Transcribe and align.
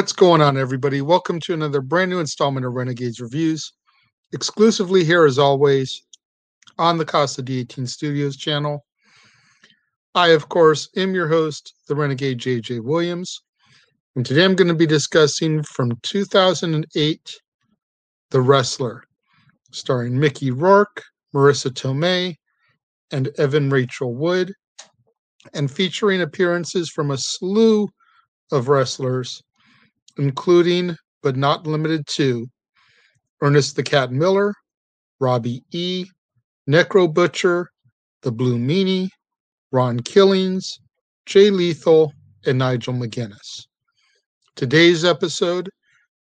What's 0.00 0.14
going 0.14 0.40
on, 0.40 0.56
everybody? 0.56 1.02
Welcome 1.02 1.40
to 1.40 1.52
another 1.52 1.82
brand 1.82 2.10
new 2.10 2.20
installment 2.20 2.64
of 2.64 2.72
Renegades 2.72 3.20
Reviews, 3.20 3.74
exclusively 4.32 5.04
here 5.04 5.26
as 5.26 5.38
always 5.38 6.06
on 6.78 6.96
the 6.96 7.04
Casa 7.04 7.42
D18 7.42 7.86
Studios 7.86 8.38
channel. 8.38 8.86
I, 10.14 10.28
of 10.28 10.48
course, 10.48 10.88
am 10.96 11.14
your 11.14 11.28
host, 11.28 11.74
the 11.86 11.94
Renegade 11.94 12.38
JJ 12.38 12.82
Williams, 12.82 13.42
and 14.16 14.24
today 14.24 14.42
I'm 14.42 14.54
going 14.54 14.68
to 14.68 14.74
be 14.74 14.86
discussing 14.86 15.62
from 15.64 15.98
2008 16.02 17.38
The 18.30 18.40
Wrestler, 18.40 19.04
starring 19.70 20.18
Mickey 20.18 20.50
Rourke, 20.50 21.04
Marisa 21.34 21.70
Tomei, 21.70 22.36
and 23.10 23.28
Evan 23.36 23.68
Rachel 23.68 24.14
Wood, 24.14 24.54
and 25.52 25.70
featuring 25.70 26.22
appearances 26.22 26.88
from 26.88 27.10
a 27.10 27.18
slew 27.18 27.86
of 28.50 28.68
wrestlers, 28.68 29.42
including 30.18 30.96
but 31.22 31.36
not 31.36 31.66
limited 31.66 32.06
to 32.06 32.46
Ernest 33.42 33.76
the 33.76 33.82
Cat 33.82 34.10
Miller, 34.12 34.54
Robbie 35.18 35.64
E., 35.72 36.06
Necro 36.68 37.12
Butcher, 37.12 37.68
The 38.22 38.32
Blue 38.32 38.58
Meanie, 38.58 39.08
Ron 39.72 40.00
Killings, 40.00 40.78
Jay 41.26 41.50
Lethal, 41.50 42.12
and 42.46 42.58
Nigel 42.58 42.94
McGuinness. 42.94 43.66
Today's 44.56 45.04
episode 45.04 45.70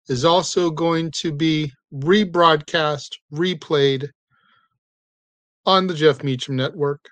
is 0.07 0.25
also 0.25 0.69
going 0.69 1.11
to 1.11 1.31
be 1.31 1.71
rebroadcast, 1.93 3.09
replayed 3.33 4.07
on 5.65 5.87
the 5.87 5.93
Jeff 5.93 6.23
Meacham 6.23 6.55
Network. 6.55 7.03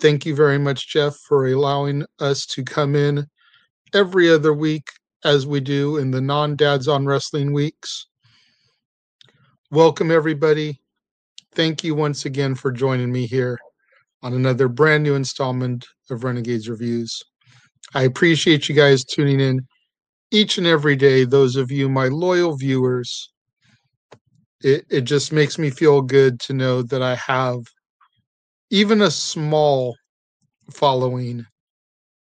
Thank 0.00 0.26
you 0.26 0.34
very 0.34 0.58
much, 0.58 0.88
Jeff, 0.88 1.16
for 1.28 1.46
allowing 1.46 2.04
us 2.18 2.44
to 2.46 2.64
come 2.64 2.94
in 2.94 3.26
every 3.94 4.30
other 4.30 4.52
week 4.52 4.88
as 5.24 5.46
we 5.46 5.60
do 5.60 5.96
in 5.96 6.10
the 6.10 6.20
non 6.20 6.56
dads 6.56 6.88
on 6.88 7.06
wrestling 7.06 7.52
weeks. 7.52 8.06
Welcome, 9.70 10.10
everybody. 10.10 10.80
Thank 11.54 11.82
you 11.82 11.94
once 11.94 12.24
again 12.24 12.54
for 12.54 12.70
joining 12.70 13.10
me 13.10 13.26
here 13.26 13.58
on 14.22 14.34
another 14.34 14.68
brand 14.68 15.02
new 15.02 15.14
installment 15.14 15.86
of 16.10 16.24
Renegades 16.24 16.68
Reviews. 16.68 17.22
I 17.94 18.02
appreciate 18.02 18.68
you 18.68 18.74
guys 18.74 19.04
tuning 19.04 19.40
in 19.40 19.66
each 20.30 20.58
and 20.58 20.66
every 20.66 20.96
day. 20.96 21.24
Those 21.24 21.56
of 21.56 21.70
you, 21.70 21.88
my 21.88 22.08
loyal 22.08 22.56
viewers, 22.56 23.32
it, 24.62 24.84
it 24.90 25.02
just 25.02 25.32
makes 25.32 25.58
me 25.58 25.70
feel 25.70 26.02
good 26.02 26.40
to 26.40 26.52
know 26.52 26.82
that 26.82 27.02
I 27.02 27.14
have 27.16 27.58
even 28.70 29.02
a 29.02 29.10
small 29.10 29.96
following 30.72 31.46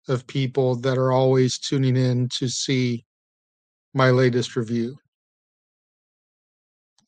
of 0.07 0.27
people 0.27 0.75
that 0.75 0.97
are 0.97 1.11
always 1.11 1.57
tuning 1.57 1.95
in 1.95 2.29
to 2.38 2.47
see 2.47 3.05
my 3.93 4.09
latest 4.11 4.55
review. 4.55 4.97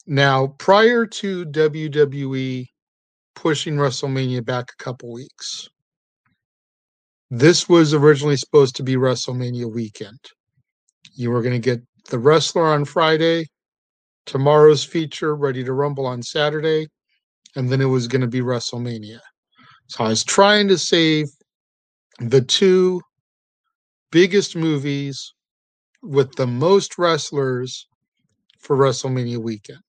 Now, 0.06 0.48
prior 0.58 1.06
to 1.06 1.46
WWE 1.46 2.66
pushing 3.36 3.76
WrestleMania 3.76 4.44
back 4.46 4.72
a 4.72 4.84
couple 4.84 5.12
weeks, 5.12 5.68
this 7.30 7.68
was 7.68 7.94
originally 7.94 8.38
supposed 8.38 8.76
to 8.78 8.84
be 8.84 8.96
WrestleMania 8.96 9.72
weekend. 9.72 10.20
You 11.14 11.32
were 11.32 11.42
going 11.42 11.60
to 11.62 11.76
get 11.76 11.82
the 12.10 12.20
wrestler 12.20 12.68
on 12.68 12.86
Friday, 12.86 13.48
tomorrow's 14.26 14.84
feature, 14.84 15.36
Ready 15.36 15.64
to 15.66 15.74
Rumble 15.74 16.06
on 16.06 16.24
Saturday, 16.24 16.88
and 17.58 17.70
then 17.70 17.82
it 17.82 17.86
was 17.86 18.08
going 18.08 18.22
to 18.22 18.28
be 18.28 18.40
WrestleMania. 18.40 19.20
So 19.88 20.06
I 20.06 20.10
was 20.10 20.24
trying 20.24 20.70
to 20.70 20.78
save 20.78 21.28
the 22.20 22.42
two 22.42 23.02
biggest 24.12 24.56
movies 24.56 25.34
with 26.02 26.34
the 26.36 26.48
most 26.48 26.98
wrestlers 26.98 27.88
for 28.60 28.76
WrestleMania 28.76 29.38
weekend. 29.38 29.80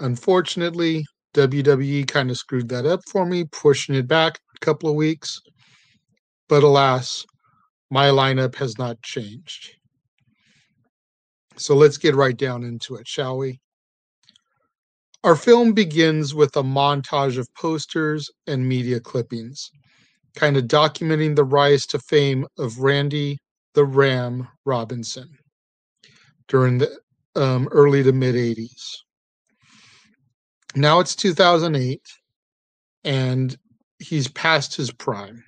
Unfortunately, 0.00 1.04
WWE 1.34 2.06
kind 2.08 2.30
of 2.30 2.38
screwed 2.38 2.68
that 2.68 2.86
up 2.86 3.00
for 3.10 3.26
me, 3.26 3.44
pushing 3.44 3.94
it 3.94 4.08
back 4.08 4.38
a 4.56 4.64
couple 4.64 4.88
of 4.88 4.96
weeks. 4.96 5.40
But 6.48 6.62
alas, 6.62 7.24
my 7.90 8.08
lineup 8.08 8.54
has 8.56 8.78
not 8.78 9.00
changed. 9.02 9.74
So 11.56 11.74
let's 11.74 11.98
get 11.98 12.14
right 12.14 12.36
down 12.36 12.64
into 12.64 12.96
it, 12.96 13.06
shall 13.06 13.38
we? 13.38 13.60
Our 15.22 15.36
film 15.36 15.72
begins 15.72 16.34
with 16.34 16.56
a 16.56 16.62
montage 16.62 17.38
of 17.38 17.48
posters 17.54 18.30
and 18.46 18.68
media 18.68 19.00
clippings 19.00 19.70
kind 20.34 20.56
of 20.56 20.64
documenting 20.64 21.36
the 21.36 21.44
rise 21.44 21.86
to 21.86 21.98
fame 21.98 22.46
of 22.58 22.78
Randy 22.78 23.38
the 23.74 23.84
Ram 23.84 24.48
Robinson 24.64 25.28
during 26.48 26.78
the 26.78 26.98
um, 27.36 27.68
early 27.72 28.02
to 28.02 28.12
mid 28.12 28.34
80s. 28.34 28.98
Now 30.76 31.00
it's 31.00 31.14
2008, 31.14 32.00
and 33.04 33.56
he's 33.98 34.28
past 34.28 34.76
his 34.76 34.90
prime. 34.92 35.44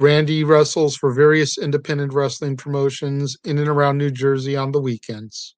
Randy 0.00 0.44
wrestles 0.44 0.96
for 0.96 1.12
various 1.12 1.58
independent 1.58 2.12
wrestling 2.12 2.56
promotions 2.56 3.36
in 3.44 3.58
and 3.58 3.68
around 3.68 3.98
New 3.98 4.10
Jersey 4.10 4.56
on 4.56 4.72
the 4.72 4.80
weekends. 4.80 5.56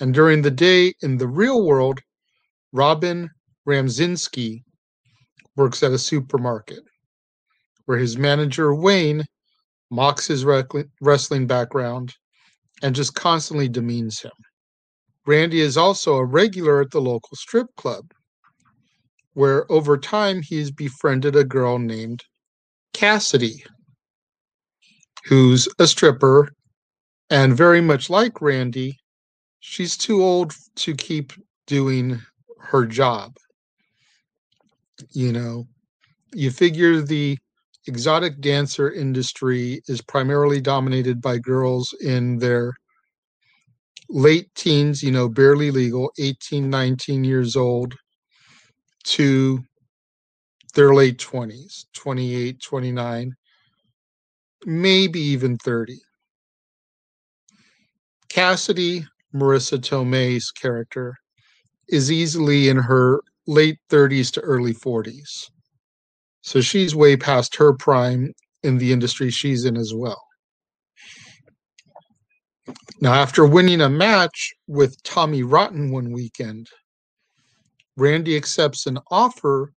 And 0.00 0.12
during 0.12 0.42
the 0.42 0.50
day 0.50 0.94
in 1.00 1.18
the 1.18 1.28
real 1.28 1.64
world, 1.64 2.00
Robin 2.72 3.30
Ramzinski 3.66 4.62
works 5.56 5.82
at 5.82 5.92
a 5.92 5.98
supermarket 5.98 6.80
where 7.86 7.98
his 7.98 8.18
manager, 8.18 8.74
Wayne, 8.74 9.24
mocks 9.90 10.26
his 10.26 10.44
wrestling 10.44 11.46
background 11.46 12.14
and 12.82 12.94
just 12.94 13.14
constantly 13.14 13.68
demeans 13.68 14.20
him. 14.20 14.32
Randy 15.26 15.60
is 15.60 15.76
also 15.76 16.16
a 16.16 16.24
regular 16.24 16.80
at 16.80 16.90
the 16.90 17.00
local 17.00 17.36
strip 17.36 17.66
club, 17.76 18.04
where 19.34 19.70
over 19.70 19.96
time 19.96 20.42
he's 20.42 20.70
befriended 20.70 21.36
a 21.36 21.44
girl 21.44 21.78
named 21.78 22.22
Cassidy, 22.92 23.64
who's 25.24 25.68
a 25.78 25.86
stripper 25.86 26.50
and 27.30 27.56
very 27.56 27.80
much 27.80 28.08
like 28.08 28.40
Randy, 28.40 28.98
she's 29.60 29.96
too 29.96 30.22
old 30.22 30.54
to 30.76 30.94
keep 30.94 31.32
doing 31.66 32.20
her 32.58 32.86
job. 32.86 33.36
You 35.12 35.32
know, 35.32 35.66
you 36.34 36.50
figure 36.50 37.00
the 37.02 37.38
exotic 37.86 38.40
dancer 38.40 38.92
industry 38.92 39.82
is 39.88 40.02
primarily 40.02 40.60
dominated 40.60 41.20
by 41.22 41.38
girls 41.38 41.94
in 42.00 42.38
their 42.38 42.74
late 44.08 44.54
teens, 44.54 45.02
you 45.02 45.10
know, 45.12 45.28
barely 45.28 45.70
legal, 45.70 46.12
18, 46.18 46.68
19 46.70 47.24
years 47.24 47.56
old, 47.56 47.94
to 49.04 49.64
their 50.74 50.94
late 50.94 51.18
20s, 51.18 51.86
28, 51.92 52.60
29, 52.60 53.34
maybe 54.66 55.20
even 55.20 55.56
30. 55.58 55.98
Cassidy, 58.28 59.06
marisa 59.34 59.78
Tomei's 59.78 60.50
character, 60.50 61.16
is 61.88 62.12
easily 62.12 62.68
in 62.68 62.78
her 62.78 63.20
late 63.46 63.78
30s 63.90 64.32
to 64.32 64.40
early 64.40 64.74
40s. 64.74 65.50
So 66.42 66.60
she's 66.60 66.94
way 66.94 67.16
past 67.16 67.56
her 67.56 67.72
prime 67.72 68.32
in 68.62 68.78
the 68.78 68.92
industry 68.92 69.30
she's 69.30 69.64
in 69.64 69.76
as 69.76 69.92
well. 69.94 70.22
Now, 73.00 73.14
after 73.14 73.46
winning 73.46 73.80
a 73.80 73.88
match 73.88 74.54
with 74.66 75.00
Tommy 75.02 75.42
Rotten 75.42 75.90
one 75.90 76.12
weekend, 76.12 76.68
Randy 77.96 78.36
accepts 78.36 78.86
an 78.86 78.98
offer 79.10 79.72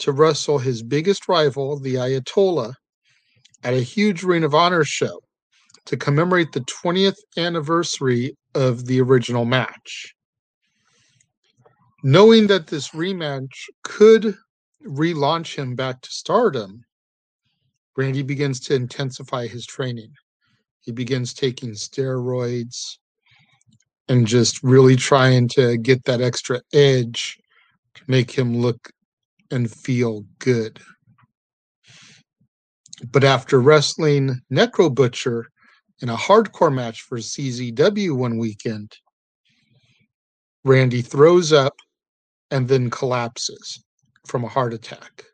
to 0.00 0.12
wrestle 0.12 0.58
his 0.58 0.82
biggest 0.82 1.28
rival, 1.28 1.78
the 1.78 1.94
Ayatollah, 1.94 2.74
at 3.62 3.74
a 3.74 3.80
huge 3.80 4.22
Ring 4.22 4.44
of 4.44 4.54
Honor 4.54 4.84
show 4.84 5.20
to 5.86 5.96
commemorate 5.96 6.52
the 6.52 6.64
20th 6.84 7.18
anniversary 7.36 8.36
of 8.54 8.86
the 8.86 9.00
original 9.00 9.44
match. 9.44 10.14
Knowing 12.02 12.46
that 12.46 12.66
this 12.66 12.90
rematch 12.90 13.68
could 13.84 14.34
relaunch 14.86 15.56
him 15.56 15.74
back 15.74 16.00
to 16.00 16.10
stardom, 16.10 16.82
Randy 17.94 18.22
begins 18.22 18.58
to 18.60 18.74
intensify 18.74 19.46
his 19.46 19.66
training. 19.66 20.10
He 20.80 20.92
begins 20.92 21.34
taking 21.34 21.72
steroids 21.72 22.96
and 24.08 24.26
just 24.26 24.62
really 24.62 24.96
trying 24.96 25.46
to 25.48 25.76
get 25.76 26.02
that 26.06 26.22
extra 26.22 26.62
edge 26.72 27.38
to 27.94 28.02
make 28.06 28.30
him 28.30 28.56
look 28.56 28.90
and 29.50 29.70
feel 29.70 30.24
good. 30.38 30.80
But 33.12 33.24
after 33.24 33.60
wrestling 33.60 34.40
Necro 34.50 34.94
Butcher 34.94 35.50
in 36.00 36.08
a 36.08 36.16
hardcore 36.16 36.72
match 36.72 37.02
for 37.02 37.18
CZW 37.18 38.16
one 38.16 38.38
weekend, 38.38 38.96
Randy 40.64 41.02
throws 41.02 41.52
up 41.52 41.76
and 42.50 42.68
then 42.68 42.90
collapses 42.90 43.82
from 44.26 44.44
a 44.44 44.48
heart 44.48 44.74
attack. 44.74 45.24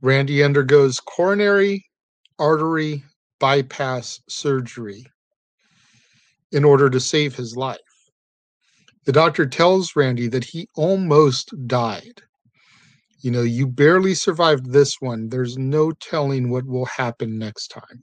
Randy 0.00 0.42
undergoes 0.42 1.00
coronary 1.00 1.86
artery 2.38 3.04
bypass 3.40 4.20
surgery 4.28 5.06
in 6.52 6.64
order 6.64 6.90
to 6.90 7.00
save 7.00 7.34
his 7.34 7.56
life. 7.56 7.78
The 9.06 9.12
doctor 9.12 9.46
tells 9.46 9.96
Randy 9.96 10.28
that 10.28 10.44
he 10.44 10.68
almost 10.76 11.52
died. 11.66 12.22
You 13.20 13.30
know, 13.30 13.42
you 13.42 13.66
barely 13.66 14.14
survived 14.14 14.70
this 14.70 14.96
one. 15.00 15.28
There's 15.28 15.56
no 15.56 15.92
telling 15.92 16.50
what 16.50 16.66
will 16.66 16.86
happen 16.86 17.38
next 17.38 17.68
time. 17.68 18.02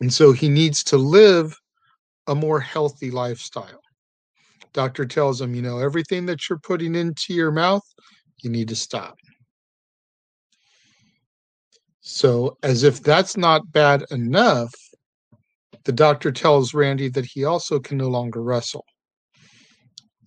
And 0.00 0.12
so 0.12 0.32
he 0.32 0.48
needs 0.48 0.82
to 0.84 0.96
live 0.96 1.54
a 2.26 2.34
more 2.34 2.60
healthy 2.60 3.10
lifestyle. 3.10 3.81
Doctor 4.72 5.04
tells 5.04 5.40
him, 5.40 5.54
you 5.54 5.62
know, 5.62 5.78
everything 5.78 6.26
that 6.26 6.48
you're 6.48 6.58
putting 6.58 6.94
into 6.94 7.34
your 7.34 7.50
mouth, 7.50 7.82
you 8.42 8.50
need 8.50 8.68
to 8.68 8.76
stop. 8.76 9.16
So, 12.00 12.56
as 12.62 12.82
if 12.82 13.02
that's 13.02 13.36
not 13.36 13.70
bad 13.70 14.04
enough, 14.10 14.74
the 15.84 15.92
doctor 15.92 16.32
tells 16.32 16.74
Randy 16.74 17.08
that 17.10 17.26
he 17.26 17.44
also 17.44 17.78
can 17.78 17.96
no 17.96 18.08
longer 18.08 18.42
wrestle, 18.42 18.84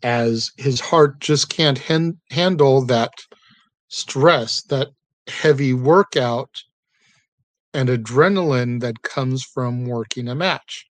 as 0.03 0.51
his 0.57 0.79
heart 0.79 1.19
just 1.19 1.49
can't 1.49 1.77
hen- 1.77 2.19
handle 2.31 2.85
that 2.85 3.11
stress, 3.89 4.61
that 4.63 4.89
heavy 5.27 5.73
workout, 5.73 6.49
and 7.73 7.89
adrenaline 7.89 8.79
that 8.79 9.01
comes 9.01 9.43
from 9.43 9.85
working 9.85 10.29
a 10.29 10.35
match. 10.35 10.85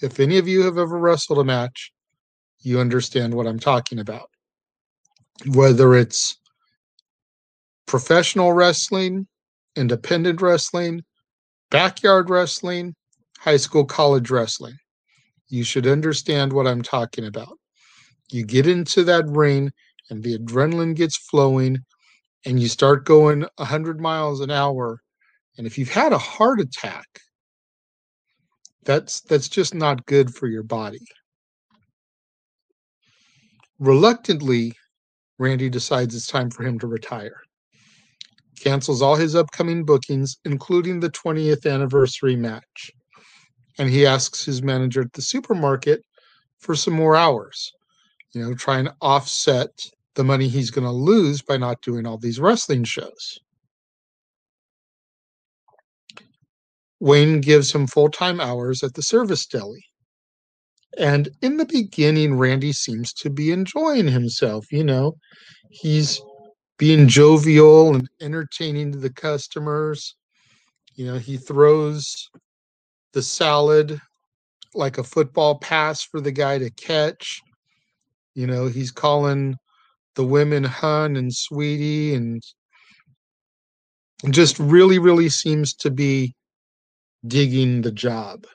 If 0.00 0.18
any 0.18 0.38
of 0.38 0.48
you 0.48 0.62
have 0.62 0.78
ever 0.78 0.98
wrestled 0.98 1.38
a 1.38 1.44
match, 1.44 1.92
you 2.66 2.80
understand 2.80 3.32
what 3.32 3.46
I'm 3.46 3.60
talking 3.60 4.00
about. 4.00 4.28
Whether 5.54 5.94
it's 5.94 6.36
professional 7.86 8.52
wrestling, 8.52 9.28
independent 9.76 10.42
wrestling, 10.42 11.04
backyard 11.70 12.28
wrestling, 12.28 12.96
high 13.38 13.56
school, 13.56 13.84
college 13.84 14.32
wrestling. 14.32 14.74
You 15.48 15.62
should 15.62 15.86
understand 15.86 16.52
what 16.52 16.66
I'm 16.66 16.82
talking 16.82 17.24
about. 17.24 17.56
You 18.32 18.44
get 18.44 18.66
into 18.66 19.04
that 19.04 19.28
ring 19.28 19.70
and 20.10 20.24
the 20.24 20.36
adrenaline 20.36 20.96
gets 20.96 21.16
flowing 21.16 21.78
and 22.44 22.58
you 22.60 22.66
start 22.66 23.04
going 23.04 23.46
100 23.58 24.00
miles 24.00 24.40
an 24.40 24.50
hour. 24.50 25.00
And 25.56 25.68
if 25.68 25.78
you've 25.78 25.88
had 25.90 26.12
a 26.12 26.18
heart 26.18 26.58
attack, 26.58 27.06
that's 28.82 29.20
that's 29.20 29.48
just 29.48 29.72
not 29.72 30.04
good 30.06 30.34
for 30.34 30.48
your 30.48 30.64
body. 30.64 31.06
Reluctantly, 33.78 34.72
Randy 35.38 35.68
decides 35.68 36.14
it's 36.14 36.26
time 36.26 36.50
for 36.50 36.64
him 36.64 36.78
to 36.78 36.86
retire 36.86 37.42
cancels 38.56 39.02
all 39.02 39.16
his 39.16 39.34
upcoming 39.36 39.84
bookings, 39.84 40.38
including 40.44 41.00
the 41.00 41.10
20th 41.10 41.70
anniversary 41.70 42.36
match. 42.36 42.90
And 43.78 43.90
he 43.90 44.06
asks 44.06 44.44
his 44.44 44.62
manager 44.62 45.02
at 45.02 45.12
the 45.12 45.22
supermarket 45.22 46.02
for 46.58 46.74
some 46.74 46.94
more 46.94 47.16
hours, 47.16 47.72
you 48.32 48.42
know, 48.42 48.54
try 48.54 48.78
and 48.78 48.90
offset 49.00 49.70
the 50.14 50.24
money 50.24 50.48
he's 50.48 50.70
going 50.70 50.86
to 50.86 50.90
lose 50.90 51.42
by 51.42 51.58
not 51.58 51.82
doing 51.82 52.06
all 52.06 52.16
these 52.16 52.40
wrestling 52.40 52.84
shows. 52.84 53.38
Wayne 56.98 57.42
gives 57.42 57.72
him 57.72 57.86
full 57.86 58.08
time 58.08 58.40
hours 58.40 58.82
at 58.82 58.94
the 58.94 59.02
service 59.02 59.44
deli. 59.44 59.84
And 60.98 61.28
in 61.42 61.56
the 61.58 61.66
beginning, 61.66 62.38
Randy 62.38 62.72
seems 62.72 63.12
to 63.14 63.30
be 63.30 63.50
enjoying 63.52 64.08
himself. 64.08 64.72
You 64.72 64.84
know, 64.84 65.16
he's 65.70 66.20
being 66.78 67.08
jovial 67.08 67.94
and 67.94 68.08
entertaining 68.20 68.92
to 68.92 68.98
the 68.98 69.12
customers. 69.12 70.14
You 70.94 71.06
know, 71.06 71.18
he 71.18 71.36
throws 71.36 72.30
the 73.12 73.22
salad 73.22 74.00
like 74.74 74.98
a 74.98 75.04
football 75.04 75.58
pass 75.58 76.02
for 76.02 76.20
the 76.20 76.32
guy 76.32 76.58
to 76.58 76.70
catch. 76.70 77.40
You 78.34 78.46
know, 78.46 78.66
he's 78.66 78.90
calling 78.90 79.56
the 80.14 80.24
women 80.24 80.64
hun 80.64 81.16
and 81.16 81.34
sweetie 81.34 82.14
and 82.14 82.42
just 84.30 84.58
really, 84.58 84.98
really 84.98 85.28
seems 85.28 85.74
to 85.74 85.90
be 85.90 86.34
digging 87.26 87.82
the 87.82 87.92
job. 87.92 88.46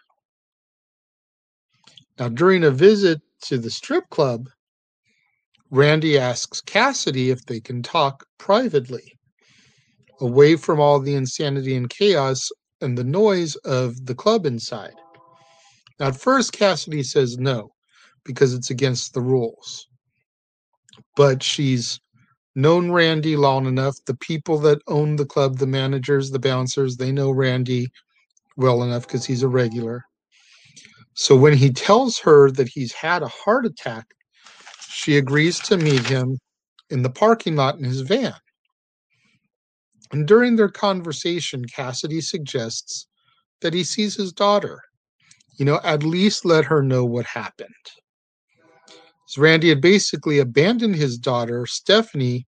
Now, 2.22 2.30
during 2.30 2.64
a 2.64 2.70
visit 2.70 3.20
to 3.46 3.58
the 3.58 3.72
strip 3.72 4.08
club, 4.12 4.48
Randy 5.72 6.20
asks 6.20 6.62
Cassidy 6.62 7.32
if 7.32 7.44
they 7.48 7.60
can 7.60 7.82
talk 7.82 8.28
privately, 8.38 9.18
away 10.20 10.56
from 10.56 10.80
all 10.80 11.00
the 11.00 11.16
insanity 11.16 11.76
and 11.76 11.90
chaos 11.90 12.52
and 12.80 12.96
the 12.96 13.04
noise 13.04 13.56
of 13.66 14.06
the 14.06 14.14
club 14.14 14.46
inside. 14.46 14.94
Now, 16.00 16.10
at 16.10 16.16
first, 16.16 16.54
Cassidy 16.54 17.02
says 17.02 17.40
no, 17.40 17.72
because 18.24 18.54
it's 18.54 18.70
against 18.70 19.16
the 19.16 19.22
rules. 19.22 19.88
But 21.16 21.42
she's 21.42 22.00
known 22.54 22.92
Randy 22.92 23.36
long 23.36 23.66
enough. 23.66 23.96
The 24.06 24.18
people 24.18 24.60
that 24.60 24.84
own 24.88 25.16
the 25.16 25.26
club, 25.26 25.58
the 25.58 25.66
managers, 25.66 26.30
the 26.30 26.38
bouncers, 26.38 26.98
they 26.98 27.12
know 27.12 27.32
Randy 27.32 27.88
well 28.58 28.84
enough 28.84 29.08
because 29.08 29.26
he's 29.26 29.42
a 29.42 29.48
regular. 29.48 30.06
So 31.14 31.36
when 31.36 31.54
he 31.54 31.72
tells 31.72 32.20
her 32.20 32.50
that 32.52 32.70
he's 32.70 32.94
had 32.94 33.22
a 33.22 33.28
heart 33.28 33.66
attack 33.66 34.06
she 35.02 35.18
agrees 35.18 35.60
to 35.60 35.78
meet 35.78 36.06
him 36.06 36.38
in 36.92 37.02
the 37.02 37.10
parking 37.10 37.56
lot 37.56 37.78
in 37.78 37.84
his 37.84 38.02
van. 38.02 38.36
And 40.12 40.28
during 40.28 40.56
their 40.56 40.70
conversation, 40.70 41.66
Cassidy 41.66 42.22
suggests 42.22 43.08
that 43.62 43.74
he 43.74 43.84
sees 43.84 44.16
his 44.16 44.32
daughter. 44.32 44.80
You 45.58 45.66
know, 45.66 45.80
at 45.84 46.04
least 46.04 46.46
let 46.46 46.66
her 46.66 46.84
know 46.84 47.04
what 47.04 47.26
happened. 47.26 47.70
So 49.28 49.42
Randy 49.42 49.70
had 49.70 49.82
basically 49.82 50.40
abandoned 50.40 50.96
his 50.96 51.18
daughter, 51.18 51.66
Stephanie, 51.66 52.46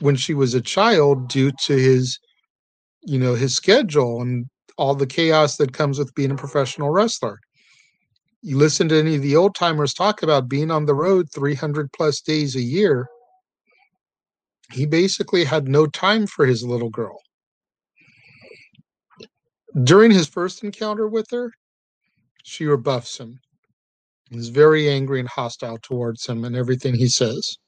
when 0.00 0.16
she 0.16 0.34
was 0.34 0.54
a 0.54 0.60
child 0.60 1.28
due 1.28 1.52
to 1.66 1.76
his, 1.76 2.18
you 3.02 3.18
know, 3.18 3.34
his 3.34 3.54
schedule 3.54 4.22
and 4.22 4.46
all 4.78 4.94
the 4.94 5.06
chaos 5.06 5.56
that 5.58 5.72
comes 5.72 5.98
with 5.98 6.14
being 6.14 6.30
a 6.30 6.36
professional 6.36 6.90
wrestler 6.90 7.38
you 8.42 8.56
listen 8.56 8.88
to 8.88 8.98
any 8.98 9.16
of 9.16 9.22
the 9.22 9.36
old 9.36 9.54
timers 9.54 9.92
talk 9.92 10.22
about 10.22 10.48
being 10.48 10.70
on 10.70 10.86
the 10.86 10.94
road 10.94 11.28
300 11.32 11.92
plus 11.92 12.20
days 12.20 12.56
a 12.56 12.60
year 12.60 13.06
he 14.72 14.86
basically 14.86 15.44
had 15.44 15.68
no 15.68 15.86
time 15.86 16.26
for 16.26 16.46
his 16.46 16.62
little 16.62 16.90
girl. 16.90 17.20
During 19.84 20.10
his 20.10 20.28
first 20.28 20.62
encounter 20.64 21.08
with 21.08 21.30
her 21.30 21.52
she 22.42 22.66
rebuffs 22.66 23.18
him. 23.18 23.40
Is 24.30 24.48
very 24.48 24.88
angry 24.88 25.18
and 25.18 25.28
hostile 25.28 25.78
towards 25.82 26.24
him 26.24 26.44
and 26.44 26.54
everything 26.54 26.94
he 26.94 27.08
says. 27.08 27.58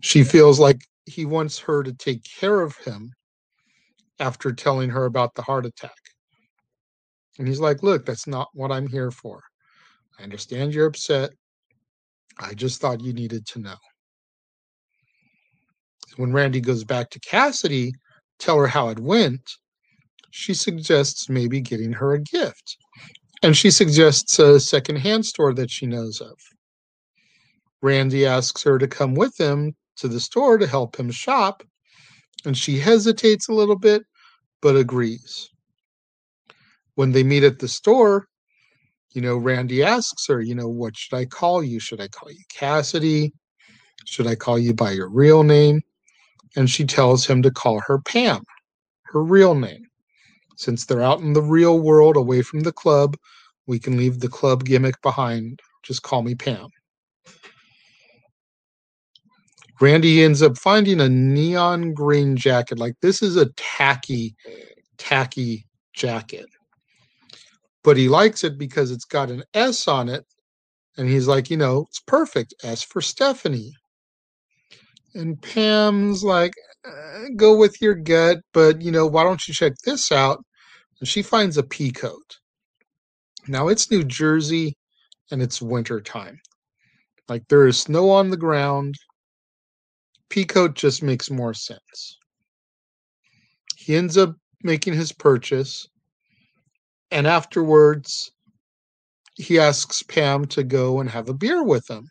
She 0.00 0.22
feels 0.22 0.60
like 0.60 0.78
he 1.06 1.26
wants 1.26 1.58
her 1.58 1.82
to 1.82 1.92
take 1.92 2.22
care 2.24 2.60
of 2.60 2.76
him 2.76 3.10
after 4.20 4.52
telling 4.52 4.90
her 4.90 5.06
about 5.06 5.34
the 5.34 5.42
heart 5.42 5.66
attack 5.66 6.03
and 7.38 7.48
he's 7.48 7.60
like, 7.60 7.82
Look, 7.82 8.06
that's 8.06 8.26
not 8.26 8.48
what 8.54 8.72
I'm 8.72 8.86
here 8.86 9.10
for. 9.10 9.42
I 10.18 10.22
understand 10.22 10.74
you're 10.74 10.86
upset. 10.86 11.30
I 12.38 12.54
just 12.54 12.80
thought 12.80 13.00
you 13.00 13.12
needed 13.12 13.46
to 13.48 13.58
know. 13.60 13.76
When 16.16 16.32
Randy 16.32 16.60
goes 16.60 16.84
back 16.84 17.10
to 17.10 17.20
Cassidy, 17.20 17.92
tell 18.38 18.58
her 18.58 18.66
how 18.66 18.88
it 18.88 18.98
went, 18.98 19.50
she 20.30 20.54
suggests 20.54 21.28
maybe 21.28 21.60
getting 21.60 21.92
her 21.92 22.14
a 22.14 22.20
gift. 22.20 22.76
And 23.42 23.56
she 23.56 23.70
suggests 23.70 24.38
a 24.38 24.58
secondhand 24.58 25.26
store 25.26 25.52
that 25.54 25.70
she 25.70 25.86
knows 25.86 26.20
of. 26.20 26.36
Randy 27.82 28.24
asks 28.26 28.62
her 28.62 28.78
to 28.78 28.88
come 28.88 29.14
with 29.14 29.38
him 29.38 29.74
to 29.96 30.08
the 30.08 30.20
store 30.20 30.58
to 30.58 30.66
help 30.66 30.96
him 30.96 31.10
shop, 31.10 31.62
and 32.44 32.56
she 32.56 32.78
hesitates 32.78 33.48
a 33.48 33.52
little 33.52 33.76
bit, 33.76 34.02
but 34.62 34.76
agrees 34.76 35.50
when 36.94 37.12
they 37.12 37.22
meet 37.22 37.44
at 37.44 37.58
the 37.58 37.68
store, 37.68 38.28
you 39.12 39.20
know, 39.20 39.36
Randy 39.36 39.82
asks 39.82 40.26
her, 40.26 40.40
you 40.40 40.54
know, 40.54 40.68
what 40.68 40.96
should 40.96 41.16
I 41.16 41.24
call 41.24 41.62
you? 41.62 41.78
Should 41.78 42.00
I 42.00 42.08
call 42.08 42.30
you 42.30 42.42
Cassidy? 42.48 43.32
Should 44.06 44.26
I 44.26 44.34
call 44.34 44.58
you 44.58 44.74
by 44.74 44.90
your 44.92 45.08
real 45.08 45.42
name? 45.42 45.82
And 46.56 46.68
she 46.68 46.84
tells 46.84 47.26
him 47.26 47.42
to 47.42 47.50
call 47.50 47.80
her 47.86 47.98
Pam, 48.00 48.42
her 49.04 49.22
real 49.22 49.54
name. 49.54 49.86
Since 50.56 50.86
they're 50.86 51.02
out 51.02 51.20
in 51.20 51.32
the 51.32 51.42
real 51.42 51.80
world 51.80 52.16
away 52.16 52.42
from 52.42 52.60
the 52.60 52.72
club, 52.72 53.16
we 53.66 53.78
can 53.78 53.96
leave 53.96 54.20
the 54.20 54.28
club 54.28 54.64
gimmick 54.64 55.00
behind. 55.02 55.60
Just 55.82 56.02
call 56.02 56.22
me 56.22 56.34
Pam. 56.34 56.68
Randy 59.80 60.22
ends 60.22 60.42
up 60.42 60.56
finding 60.56 61.00
a 61.00 61.08
neon 61.08 61.92
green 61.94 62.36
jacket. 62.36 62.78
Like 62.78 62.94
this 63.00 63.22
is 63.22 63.36
a 63.36 63.50
tacky, 63.56 64.36
tacky 64.98 65.66
jacket 65.92 66.46
but 67.84 67.96
he 67.96 68.08
likes 68.08 68.42
it 68.42 68.58
because 68.58 68.90
it's 68.90 69.04
got 69.04 69.30
an 69.30 69.44
S 69.54 69.86
on 69.86 70.08
it. 70.08 70.24
And 70.96 71.08
he's 71.08 71.28
like, 71.28 71.50
you 71.50 71.56
know, 71.56 71.84
it's 71.88 72.00
perfect. 72.00 72.54
S 72.64 72.82
for 72.82 73.00
Stephanie. 73.00 73.72
And 75.14 75.40
Pam's 75.40 76.24
like, 76.24 76.54
uh, 76.86 77.26
go 77.36 77.56
with 77.56 77.80
your 77.80 77.94
gut, 77.94 78.38
but 78.52 78.82
you 78.82 78.90
know, 78.90 79.06
why 79.06 79.22
don't 79.22 79.46
you 79.46 79.54
check 79.54 79.74
this 79.84 80.10
out? 80.10 80.42
And 81.00 81.08
she 81.08 81.22
finds 81.22 81.56
a 81.56 81.62
pea 81.62 81.92
coat. 81.92 82.38
Now 83.46 83.68
it's 83.68 83.90
New 83.90 84.04
Jersey 84.04 84.76
and 85.30 85.42
it's 85.42 85.60
winter 85.62 86.00
time. 86.00 86.38
Like 87.28 87.42
there 87.48 87.66
is 87.66 87.80
snow 87.80 88.10
on 88.10 88.30
the 88.30 88.36
ground. 88.36 88.94
Pea 90.30 90.44
coat 90.44 90.74
just 90.74 91.02
makes 91.02 91.30
more 91.30 91.54
sense. 91.54 92.18
He 93.76 93.94
ends 93.96 94.16
up 94.16 94.34
making 94.62 94.94
his 94.94 95.12
purchase, 95.12 95.86
and 97.14 97.28
afterwards, 97.28 98.32
he 99.36 99.56
asks 99.56 100.02
Pam 100.02 100.46
to 100.46 100.64
go 100.64 100.98
and 100.98 101.08
have 101.08 101.28
a 101.28 101.34
beer 101.34 101.62
with 101.62 101.88
him. 101.88 102.08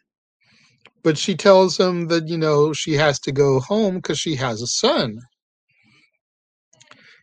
But 1.04 1.18
she 1.18 1.36
tells 1.36 1.78
him 1.78 2.08
that, 2.08 2.30
you 2.30 2.38
know, 2.38 2.72
she 2.72 2.94
has 2.94 3.20
to 3.20 3.34
go 3.34 3.60
home 3.60 3.96
because 3.96 4.18
she 4.18 4.34
has 4.36 4.62
a 4.62 4.68
son. 4.68 5.20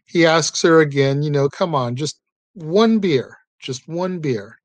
He 0.04 0.26
asks 0.26 0.60
her 0.60 0.80
again, 0.80 1.22
you 1.22 1.30
know, 1.30 1.49
come 1.49 1.75
on, 1.75 1.96
just 1.96 2.20
one 2.52 2.99
beer, 2.99 3.38
just 3.60 3.88
one 3.88 4.18
beer. 4.18 4.58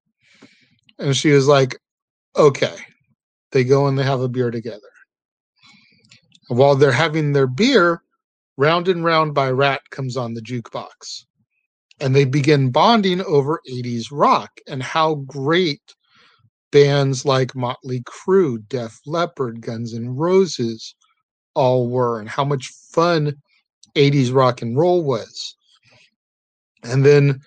And 1.00 1.15
she 1.15 1.31
was 1.31 1.48
like, 1.48 1.77
okay. 2.36 2.75
They 3.51 3.63
go 3.63 3.88
and 3.88 3.98
they 3.98 4.03
have 4.03 4.19
a 4.19 4.27
beer 4.27 4.51
together. 4.51 4.81
And 6.50 6.60
while 6.60 6.75
they're 6.75 6.91
having 6.91 7.31
their 7.31 7.48
beer, 7.48 8.01
Round 8.57 8.89
and 8.89 9.05
Round 9.05 9.34
by 9.34 9.51
Ratt 9.51 9.89
comes 9.89 10.17
on 10.17 10.34
the 10.34 10.41
jukebox. 10.41 11.24
And 12.00 12.16
they 12.16 12.25
begin 12.25 12.72
bonding 12.72 13.22
over 13.22 13.62
80s 13.70 14.08
rock 14.12 14.52
and 14.68 14.84
how 14.84 15.16
great 15.16 15.96
bands 16.72 17.25
like 17.25 17.56
Motley 17.56 18.02
Crue, 18.02 18.68
Def 18.68 19.00
Leppard, 19.06 19.62
Guns 19.62 19.94
N' 19.94 20.10
Roses 20.10 20.94
all 21.54 21.88
were, 21.88 22.20
and 22.20 22.28
how 22.28 22.44
much 22.44 22.74
fun 22.92 23.34
80s 23.96 24.34
rock 24.34 24.62
and 24.62 24.78
roll 24.78 25.04
was. 25.04 25.56
And 26.84 27.06
then 27.06 27.42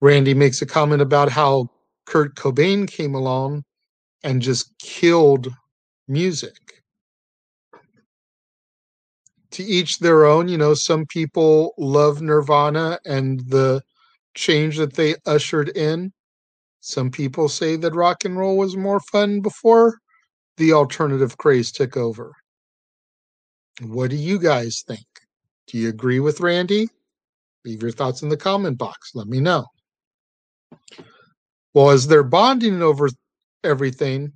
Randy 0.00 0.34
makes 0.34 0.62
a 0.62 0.66
comment 0.66 1.02
about 1.02 1.30
how 1.30 1.70
Kurt 2.06 2.36
Cobain 2.36 2.88
came 2.88 3.14
along 3.14 3.64
and 4.24 4.40
just 4.40 4.76
killed 4.78 5.48
music 6.08 6.77
to 9.58 9.64
each 9.64 9.98
their 9.98 10.24
own. 10.24 10.46
You 10.46 10.56
know, 10.56 10.72
some 10.74 11.04
people 11.06 11.74
love 11.78 12.22
Nirvana 12.22 13.00
and 13.04 13.40
the 13.40 13.82
change 14.34 14.76
that 14.76 14.94
they 14.94 15.16
ushered 15.26 15.70
in. 15.70 16.12
Some 16.80 17.10
people 17.10 17.48
say 17.48 17.74
that 17.74 17.94
rock 17.94 18.24
and 18.24 18.38
roll 18.38 18.56
was 18.56 18.76
more 18.76 19.00
fun 19.00 19.40
before 19.40 19.98
the 20.58 20.72
alternative 20.72 21.36
craze 21.38 21.72
took 21.72 21.96
over. 21.96 22.32
What 23.82 24.10
do 24.10 24.16
you 24.16 24.38
guys 24.38 24.84
think? 24.86 25.06
Do 25.66 25.76
you 25.76 25.88
agree 25.88 26.20
with 26.20 26.38
Randy? 26.40 26.88
Leave 27.64 27.82
your 27.82 27.90
thoughts 27.90 28.22
in 28.22 28.28
the 28.28 28.36
comment 28.36 28.78
box. 28.78 29.10
Let 29.14 29.26
me 29.26 29.40
know. 29.40 29.66
Well, 31.74 31.90
as 31.90 32.06
they're 32.06 32.22
bonding 32.22 32.80
over 32.80 33.08
everything, 33.64 34.32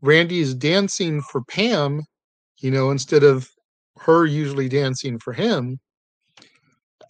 Randy 0.00 0.40
is 0.40 0.54
dancing 0.54 1.20
for 1.20 1.42
Pam, 1.44 2.02
you 2.60 2.70
know, 2.70 2.90
instead 2.90 3.22
of 3.22 3.50
her 3.98 4.26
usually 4.26 4.68
dancing 4.68 5.18
for 5.18 5.32
him. 5.32 5.78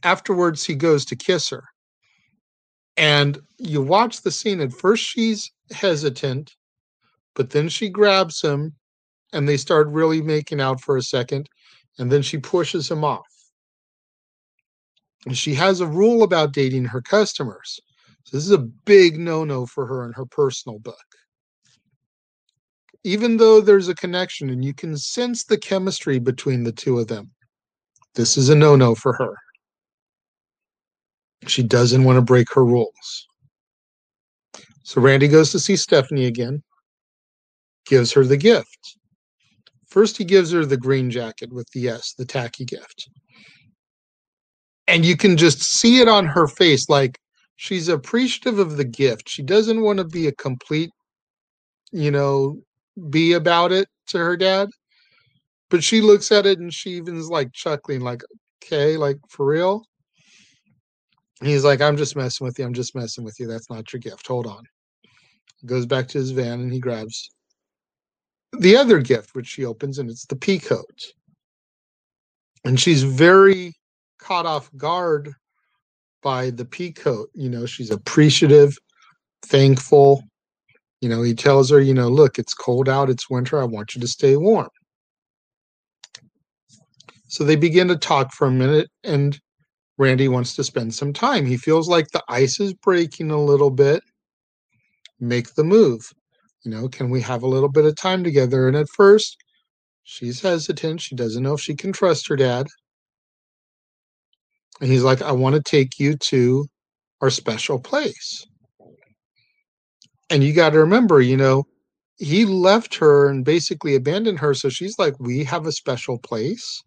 Afterwards, 0.03 0.65
he 0.65 0.75
goes 0.75 1.05
to 1.07 1.17
kiss 1.17 1.49
her. 1.51 1.65
And 2.97 3.39
you 3.59 3.83
watch 3.83 4.23
the 4.23 4.31
scene. 4.31 4.61
At 4.61 4.73
first, 4.73 5.05
she's 5.05 5.53
hesitant, 5.71 6.55
but 7.35 7.51
then 7.51 7.69
she 7.69 7.89
grabs 7.89 8.41
him 8.41 8.75
and 9.33 9.49
they 9.49 9.57
start 9.57 9.89
really 9.89 10.23
making 10.23 10.61
out 10.61 10.81
for 10.81 10.97
a 10.97 11.03
second. 11.03 11.49
And 11.99 12.11
then 12.11 12.23
she 12.23 12.39
pushes 12.39 12.91
him 12.91 13.05
off. 13.05 13.27
And 15.27 15.37
she 15.37 15.55
has 15.55 15.81
a 15.81 15.87
rule 15.87 16.23
about 16.23 16.53
dating 16.53 16.85
her 16.85 17.03
customers. 17.03 17.81
So 18.25 18.37
this 18.37 18.45
is 18.45 18.53
a 18.53 18.59
big 18.59 19.19
no 19.19 19.45
no 19.45 19.67
for 19.67 19.87
her 19.87 20.05
in 20.05 20.13
her 20.13 20.27
personal 20.27 20.79
book 20.79 20.97
even 23.07 23.37
though 23.37 23.61
there's 23.61 23.87
a 23.87 23.95
connection 23.95 24.51
and 24.51 24.65
you 24.65 24.75
can 24.75 24.97
sense 24.97 25.45
the 25.45 25.57
chemistry 25.57 26.19
between 26.19 26.65
the 26.65 26.73
two 26.73 26.99
of 26.99 27.07
them, 27.07 27.31
this 28.17 28.37
is 28.37 28.49
a 28.49 28.55
no 28.55 28.75
no 28.75 28.97
for 28.97 29.13
her. 29.13 29.37
She 31.47 31.63
doesn't 31.63 32.03
want 32.03 32.17
to 32.17 32.23
break 32.23 32.53
her 32.53 32.65
rules. 32.65 33.29
So 34.83 35.01
Randy 35.01 35.29
goes 35.29 35.53
to 35.53 35.61
see 35.61 35.77
Stephanie 35.77 36.27
again, 36.27 36.65
gives 37.87 38.11
her 38.11 38.25
the 38.25 38.37
gift. 38.37 38.99
First, 39.87 40.17
he 40.17 40.25
gives 40.25 40.51
her 40.51 40.67
the 40.67 40.77
green 40.77 41.09
jacket 41.09 41.53
with 41.53 41.71
the 41.71 41.89
S, 41.89 42.13
the 42.19 42.25
tacky 42.25 42.65
gift. 42.65 43.09
And 44.89 45.05
you 45.05 45.17
can 45.17 45.37
just 45.37 45.63
see 45.63 46.01
it 46.01 46.09
on 46.09 46.27
her 46.27 46.49
face 46.49 46.89
like 46.89 47.21
she's 47.55 47.87
appreciative 47.87 48.59
of 48.59 48.77
the 48.77 48.85
gift. 48.85 49.29
She 49.29 49.45
doesn't 49.45 49.83
want 49.83 49.99
to 49.99 50.05
be 50.05 50.27
a 50.27 50.33
complete, 50.33 50.91
you 51.93 52.11
know, 52.11 52.63
be 53.11 53.33
about 53.35 53.73
it 53.73 53.89
to 54.09 54.19
her 54.19 54.37
dad. 54.37 54.69
But 55.69 55.83
she 55.83 56.01
looks 56.01 56.31
at 56.31 56.47
it 56.47 56.59
and 56.59 56.73
she 56.73 56.91
even's 56.97 57.29
like 57.29 57.53
chuckling, 57.53 58.01
like, 58.01 58.23
okay, 58.63 58.97
like 58.97 59.19
for 59.29 59.47
real. 59.47 59.85
He's 61.43 61.65
like, 61.65 61.81
I'm 61.81 61.97
just 61.97 62.17
messing 62.17 62.47
with 62.47 62.59
you. 62.59 62.65
I'm 62.65 62.73
just 62.73 62.95
messing 62.95 63.25
with 63.25 63.39
you. 63.39 63.47
That's 63.47 63.69
not 63.69 63.93
your 63.93 64.01
gift. 64.01 64.27
Hold 64.27 64.47
on. 64.47 64.65
Goes 65.67 65.87
back 65.87 66.09
to 66.09 66.19
his 66.19 66.31
van 66.31 66.61
and 66.61 66.73
he 66.73 66.79
grabs 66.79 67.31
the 68.59 68.77
other 68.77 69.01
gift, 69.01 69.35
which 69.35 69.47
she 69.47 69.65
opens, 69.65 69.99
and 69.99 70.11
it's 70.11 70.27
the 70.27 70.37
pea 70.37 70.59
coat. 70.59 71.13
And 72.65 72.79
she's 72.79 73.03
very 73.03 73.75
caught 74.19 74.47
off 74.47 74.71
guard 74.77 75.33
by 76.23 76.51
the 76.51 76.65
pea 76.65 76.93
coat. 76.93 77.31
You 77.35 77.49
know, 77.51 77.67
she's 77.67 77.91
appreciative, 77.91 78.77
thankful, 79.45 80.23
you 81.01 81.09
know, 81.09 81.23
he 81.23 81.35
tells 81.35 81.71
her, 81.71 81.81
you 81.81 81.95
know, 81.95 82.09
look, 82.09 82.39
it's 82.39 82.55
cold 82.55 82.89
out, 82.89 83.11
it's 83.11 83.29
winter, 83.29 83.61
I 83.61 83.65
want 83.65 83.95
you 83.95 84.01
to 84.01 84.09
stay 84.09 84.37
warm. 84.37 84.69
So 87.29 87.45
they 87.45 87.57
begin 87.57 87.89
to 87.89 87.97
talk 87.97 88.33
for 88.33 88.47
a 88.47 88.53
minute, 88.53 88.89
and 89.05 89.39
Randy 89.99 90.29
wants 90.29 90.55
to 90.57 90.65
spend 90.65 90.95
some 90.95 91.13
time. 91.13 91.45
He 91.45 91.57
feels 91.57 91.89
like 91.89 92.09
the 92.09 92.23
ice 92.29 92.61
is 92.61 92.73
breaking 92.75 93.31
a 93.31 93.43
little 93.43 93.71
bit. 93.71 94.03
Make 95.19 95.55
the 95.55 95.65
move. 95.65 96.01
You 96.65 96.71
know, 96.71 96.89
can 96.89 97.11
we 97.11 97.21
have 97.23 97.43
a 97.43 97.49
little 97.49 97.69
bit 97.69 97.85
of 97.85 97.97
time 97.97 98.25
together? 98.25 98.69
And 98.69 98.77
at 98.77 98.89
first, 98.89 99.37
she's 100.05 100.41
hesitant. 100.41 101.01
She 101.01 101.15
doesn't 101.15 101.43
know 101.43 101.55
if 101.55 101.61
she 101.61 101.75
can 101.75 101.93
trust 101.93 102.29
her 102.29 102.37
dad. 102.37 102.67
And 104.81 104.91
he's 104.91 105.03
like, 105.03 105.23
I 105.23 105.33
want 105.33 105.57
to 105.57 105.63
take 105.63 105.99
you 105.99 106.17
to 106.17 106.67
our 107.21 107.31
special 107.31 107.79
place 107.79 108.47
and 110.31 110.43
you 110.43 110.53
got 110.53 110.71
to 110.71 110.79
remember, 110.81 111.21
you 111.21 111.37
know, 111.37 111.67
he 112.19 112.45
left 112.45 112.97
her 112.97 113.29
and 113.29 113.45
basically 113.45 113.95
abandoned 113.95 114.39
her. 114.39 114.55
So 114.55 114.69
she's 114.69 114.99
like, 114.99 115.19
We 115.21 115.45
have 115.45 115.67
a 115.67 115.73
special 115.73 116.19
place. 116.19 116.83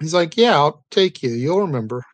He's 0.00 0.14
like, 0.14 0.36
Yeah, 0.36 0.56
I'll 0.56 0.84
take 0.90 1.22
you. 1.22 1.30
You'll 1.30 1.60
remember. 1.62 2.04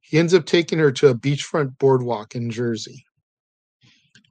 He 0.00 0.18
ends 0.18 0.34
up 0.34 0.44
taking 0.44 0.78
her 0.78 0.92
to 0.92 1.08
a 1.08 1.14
beachfront 1.14 1.78
boardwalk 1.78 2.34
in 2.34 2.50
Jersey. 2.50 3.04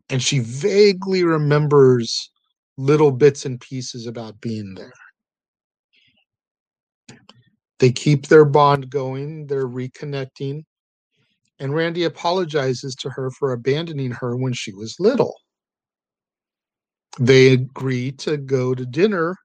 And 0.10 0.22
she 0.22 0.40
vaguely 0.40 1.24
remembers 1.24 2.32
little 2.78 3.12
bits 3.12 3.46
and 3.46 3.60
pieces 3.60 4.06
about 4.06 4.40
being 4.42 4.76
there. 4.76 4.94
They 7.80 7.92
keep 7.92 8.28
their 8.28 8.46
bond 8.46 8.90
going, 8.90 9.48
they're 9.48 9.68
reconnecting 9.68 10.64
and 11.60 11.74
Randy 11.74 12.04
apologizes 12.04 12.96
to 12.96 13.10
her 13.10 13.32
for 13.32 13.52
abandoning 13.52 14.12
her 14.12 14.36
when 14.36 14.54
she 14.54 14.74
was 14.74 15.00
little. 15.00 15.36
They 17.20 17.54
agree 17.54 18.12
to 18.14 18.38
go 18.38 18.74
to 18.74 18.86
dinner. 18.86 19.36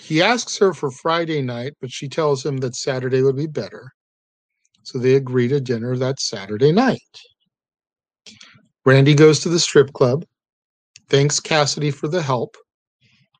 He 0.00 0.22
asks 0.22 0.58
her 0.58 0.74
for 0.74 0.90
Friday 0.90 1.42
night, 1.42 1.74
but 1.80 1.92
she 1.92 2.08
tells 2.08 2.44
him 2.44 2.56
that 2.58 2.74
Saturday 2.74 3.22
would 3.22 3.36
be 3.36 3.46
better. 3.46 3.92
So 4.82 4.98
they 4.98 5.14
agree 5.14 5.48
to 5.48 5.60
dinner 5.60 5.96
that 5.96 6.20
Saturday 6.20 6.72
night. 6.72 6.98
Randy 8.84 9.14
goes 9.14 9.38
to 9.40 9.48
the 9.48 9.60
strip 9.60 9.92
club, 9.92 10.24
thanks 11.08 11.38
Cassidy 11.38 11.92
for 11.92 12.08
the 12.08 12.22
help, 12.22 12.56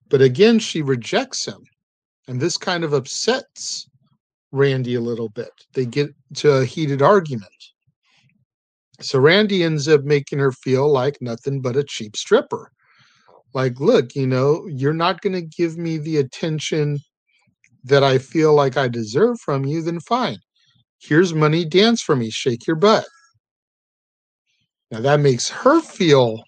but 0.08 0.22
again, 0.22 0.60
she 0.60 0.82
rejects 0.82 1.44
him. 1.44 1.64
And 2.28 2.40
this 2.40 2.56
kind 2.56 2.84
of 2.84 2.92
upsets 2.92 3.88
Randy 4.52 4.94
a 4.94 5.00
little 5.00 5.30
bit. 5.30 5.50
They 5.72 5.86
get 5.86 6.10
to 6.34 6.52
a 6.52 6.64
heated 6.64 7.02
argument. 7.02 7.71
So 9.02 9.18
Randy 9.18 9.64
ends 9.64 9.88
up 9.88 10.04
making 10.04 10.38
her 10.38 10.52
feel 10.52 10.90
like 10.90 11.18
nothing 11.20 11.60
but 11.60 11.76
a 11.76 11.84
cheap 11.84 12.16
stripper. 12.16 12.70
Like, 13.54 13.80
look, 13.80 14.14
you 14.14 14.26
know, 14.26 14.66
you're 14.68 14.94
not 14.94 15.20
going 15.20 15.34
to 15.34 15.42
give 15.42 15.76
me 15.76 15.98
the 15.98 16.18
attention 16.18 16.98
that 17.84 18.02
I 18.02 18.18
feel 18.18 18.54
like 18.54 18.76
I 18.76 18.88
deserve 18.88 19.40
from 19.40 19.64
you, 19.66 19.82
then 19.82 20.00
fine. 20.00 20.38
Here's 21.00 21.34
money, 21.34 21.64
dance 21.64 22.00
for 22.00 22.14
me, 22.14 22.30
shake 22.30 22.66
your 22.66 22.76
butt. 22.76 23.04
Now 24.90 25.00
that 25.00 25.20
makes 25.20 25.48
her 25.48 25.80
feel 25.80 26.44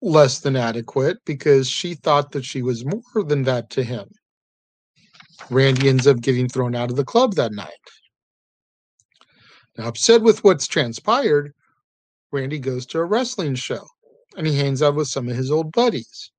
less 0.00 0.40
than 0.40 0.56
adequate 0.56 1.18
because 1.26 1.68
she 1.68 1.94
thought 1.94 2.30
that 2.32 2.44
she 2.44 2.62
was 2.62 2.84
more 2.84 3.24
than 3.24 3.42
that 3.42 3.68
to 3.70 3.82
him. 3.82 4.08
Randy 5.50 5.88
ends 5.88 6.06
up 6.06 6.20
getting 6.20 6.48
thrown 6.48 6.74
out 6.74 6.90
of 6.90 6.96
the 6.96 7.04
club 7.04 7.34
that 7.34 7.52
night. 7.52 7.72
Now, 9.78 9.86
upset 9.86 10.22
with 10.22 10.42
what's 10.42 10.66
transpired, 10.66 11.54
Randy 12.32 12.58
goes 12.58 12.84
to 12.86 12.98
a 12.98 13.04
wrestling 13.04 13.54
show 13.54 13.86
and 14.36 14.44
he 14.46 14.56
hangs 14.56 14.82
out 14.82 14.96
with 14.96 15.06
some 15.06 15.28
of 15.28 15.36
his 15.36 15.52
old 15.52 15.70
buddies. 15.70 16.32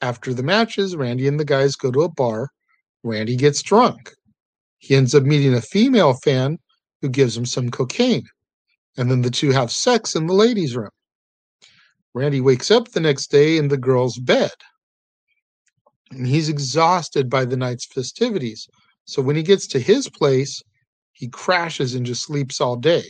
After 0.00 0.32
the 0.32 0.42
matches, 0.42 0.96
Randy 0.96 1.28
and 1.28 1.38
the 1.38 1.44
guys 1.44 1.76
go 1.76 1.90
to 1.90 2.02
a 2.02 2.08
bar. 2.08 2.48
Randy 3.02 3.36
gets 3.36 3.62
drunk. 3.62 4.12
He 4.78 4.96
ends 4.96 5.14
up 5.14 5.22
meeting 5.22 5.54
a 5.54 5.60
female 5.60 6.14
fan 6.14 6.58
who 7.02 7.10
gives 7.10 7.36
him 7.36 7.46
some 7.46 7.70
cocaine. 7.70 8.24
And 8.96 9.10
then 9.10 9.20
the 9.20 9.30
two 9.30 9.50
have 9.50 9.70
sex 9.70 10.16
in 10.16 10.26
the 10.26 10.34
ladies' 10.34 10.74
room. 10.74 10.90
Randy 12.14 12.40
wakes 12.40 12.70
up 12.70 12.88
the 12.88 13.00
next 13.00 13.30
day 13.30 13.58
in 13.58 13.68
the 13.68 13.76
girl's 13.76 14.18
bed. 14.18 14.52
And 16.10 16.26
he's 16.26 16.48
exhausted 16.48 17.28
by 17.28 17.44
the 17.44 17.56
night's 17.56 17.84
festivities. 17.84 18.66
So 19.04 19.20
when 19.20 19.36
he 19.36 19.42
gets 19.42 19.66
to 19.68 19.78
his 19.78 20.08
place, 20.08 20.62
he 21.16 21.28
crashes 21.28 21.94
and 21.94 22.04
just 22.04 22.22
sleeps 22.22 22.60
all 22.60 22.76
day. 22.76 23.04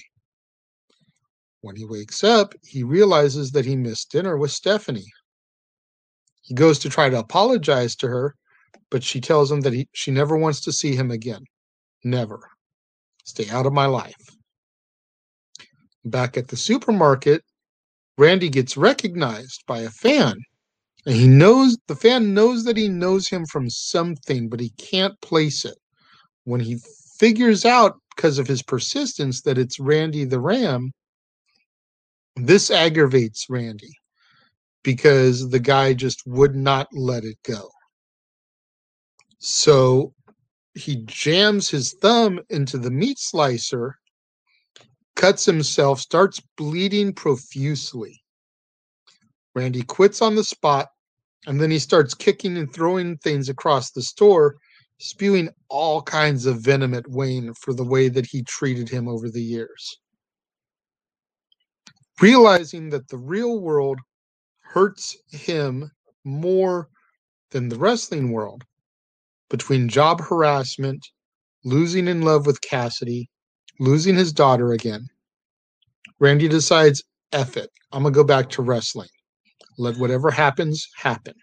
When 1.62 1.74
he 1.74 1.84
wakes 1.84 2.22
up, 2.22 2.54
he 2.62 2.84
realizes 2.84 3.50
that 3.50 3.64
he 3.64 3.74
missed 3.74 4.12
dinner 4.12 4.36
with 4.36 4.52
Stephanie. 4.52 5.12
He 6.42 6.54
goes 6.54 6.78
to 6.78 6.88
try 6.88 7.10
to 7.10 7.18
apologize 7.18 7.96
to 7.96 8.06
her, 8.06 8.36
but 8.92 9.02
she 9.02 9.20
tells 9.20 9.50
him 9.50 9.60
that 9.62 9.72
he, 9.72 9.88
she 9.92 10.12
never 10.12 10.36
wants 10.36 10.60
to 10.62 10.72
see 10.72 10.94
him 10.94 11.10
again. 11.10 11.42
Never. 12.04 12.48
Stay 13.24 13.50
out 13.50 13.66
of 13.66 13.72
my 13.72 13.86
life. 13.86 14.36
Back 16.04 16.36
at 16.36 16.46
the 16.46 16.56
supermarket, 16.56 17.42
Randy 18.16 18.48
gets 18.48 18.76
recognized 18.76 19.64
by 19.66 19.80
a 19.80 19.90
fan. 19.90 20.36
And 21.06 21.16
he 21.16 21.26
knows 21.26 21.76
the 21.88 21.96
fan 21.96 22.34
knows 22.34 22.62
that 22.64 22.76
he 22.76 22.88
knows 22.88 23.26
him 23.26 23.46
from 23.46 23.68
something, 23.68 24.48
but 24.48 24.60
he 24.60 24.70
can't 24.78 25.20
place 25.20 25.64
it. 25.64 25.78
When 26.44 26.60
he 26.60 26.78
figures 27.18 27.64
out 27.64 27.98
because 28.14 28.38
of 28.38 28.46
his 28.46 28.62
persistence 28.62 29.42
that 29.42 29.58
it's 29.58 29.78
Randy 29.78 30.24
the 30.24 30.40
Ram, 30.40 30.92
this 32.36 32.70
aggravates 32.70 33.46
Randy 33.48 33.92
because 34.82 35.50
the 35.50 35.58
guy 35.58 35.94
just 35.94 36.26
would 36.26 36.54
not 36.54 36.88
let 36.92 37.24
it 37.24 37.38
go. 37.42 37.68
So 39.38 40.14
he 40.74 41.02
jams 41.06 41.68
his 41.68 41.94
thumb 41.94 42.40
into 42.50 42.78
the 42.78 42.90
meat 42.90 43.18
slicer 43.18 43.96
cuts 45.16 45.44
himself, 45.44 45.98
starts 45.98 46.40
bleeding 46.56 47.12
profusely. 47.12 48.22
Randy 49.54 49.82
quits 49.82 50.20
on 50.20 50.34
the 50.34 50.44
spot, 50.44 50.88
and 51.46 51.60
then 51.60 51.70
he 51.70 51.78
starts 51.78 52.14
kicking 52.14 52.58
and 52.58 52.72
throwing 52.72 53.16
things 53.16 53.48
across 53.48 53.90
the 53.90 54.02
store, 54.02 54.56
spewing 54.98 55.48
all 55.68 56.02
kinds 56.02 56.46
of 56.46 56.60
venom 56.60 56.94
at 56.94 57.08
Wayne 57.10 57.52
for 57.54 57.74
the 57.74 57.84
way 57.84 58.08
that 58.08 58.26
he 58.26 58.42
treated 58.42 58.88
him 58.88 59.08
over 59.08 59.28
the 59.28 59.42
years. 59.42 59.98
Realizing 62.20 62.88
that 62.90 63.08
the 63.08 63.18
real 63.18 63.60
world 63.60 63.98
hurts 64.60 65.16
him 65.30 65.90
more 66.24 66.88
than 67.50 67.68
the 67.68 67.76
wrestling 67.76 68.32
world, 68.32 68.64
between 69.50 69.88
job 69.88 70.20
harassment, 70.20 71.06
losing 71.64 72.08
in 72.08 72.22
love 72.22 72.46
with 72.46 72.60
Cassidy, 72.62 73.28
losing 73.78 74.14
his 74.16 74.32
daughter 74.32 74.72
again. 74.72 75.06
Randy 76.18 76.48
decides, 76.48 77.02
F 77.32 77.56
it. 77.56 77.70
I'm 77.92 78.02
going 78.02 78.14
to 78.14 78.16
go 78.18 78.24
back 78.24 78.48
to 78.50 78.62
wrestling. 78.62 79.08
Let 79.78 79.98
whatever 79.98 80.30
happens, 80.30 80.88
happen. 80.96 81.34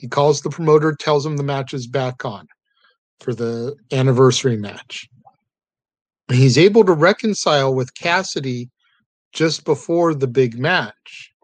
He 0.00 0.08
calls 0.08 0.40
the 0.40 0.48
promoter, 0.48 0.94
tells 0.94 1.26
him 1.26 1.36
the 1.36 1.42
match 1.42 1.74
is 1.74 1.86
back 1.86 2.24
on 2.24 2.48
for 3.20 3.34
the 3.34 3.76
anniversary 3.92 4.56
match. 4.56 5.06
He's 6.32 6.56
able 6.56 6.84
to 6.84 6.94
reconcile 6.94 7.74
with 7.74 7.92
Cassidy 7.92 8.70
just 9.34 9.66
before 9.66 10.14
the 10.14 10.26
big 10.26 10.58
match. 10.58 11.34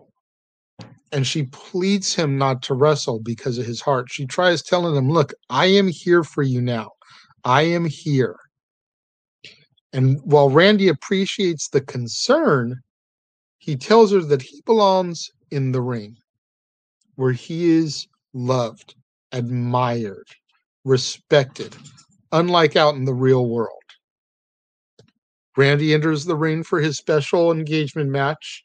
And 1.12 1.26
she 1.26 1.42
pleads 1.42 2.14
him 2.14 2.38
not 2.38 2.62
to 2.62 2.74
wrestle 2.74 3.20
because 3.20 3.58
of 3.58 3.66
his 3.66 3.82
heart. 3.82 4.06
She 4.10 4.24
tries 4.24 4.62
telling 4.62 4.96
him, 4.96 5.10
Look, 5.10 5.34
I 5.50 5.66
am 5.66 5.86
here 5.86 6.24
for 6.24 6.42
you 6.42 6.62
now. 6.62 6.92
I 7.44 7.60
am 7.60 7.84
here. 7.84 8.36
And 9.92 10.18
while 10.22 10.48
Randy 10.48 10.88
appreciates 10.88 11.68
the 11.68 11.82
concern, 11.82 12.80
he 13.58 13.76
tells 13.76 14.12
her 14.12 14.20
that 14.20 14.40
he 14.40 14.62
belongs 14.64 15.30
in 15.50 15.72
the 15.72 15.82
ring 15.82 16.16
where 17.16 17.32
he 17.32 17.68
is 17.68 18.06
loved, 18.32 18.94
admired, 19.32 20.28
respected, 20.84 21.76
unlike 22.32 22.76
out 22.76 22.94
in 22.94 23.04
the 23.04 23.14
real 23.14 23.48
world. 23.48 23.72
Randy 25.56 25.94
enters 25.94 26.24
the 26.24 26.36
ring 26.36 26.62
for 26.62 26.80
his 26.80 26.98
special 26.98 27.50
engagement 27.50 28.10
match 28.10 28.64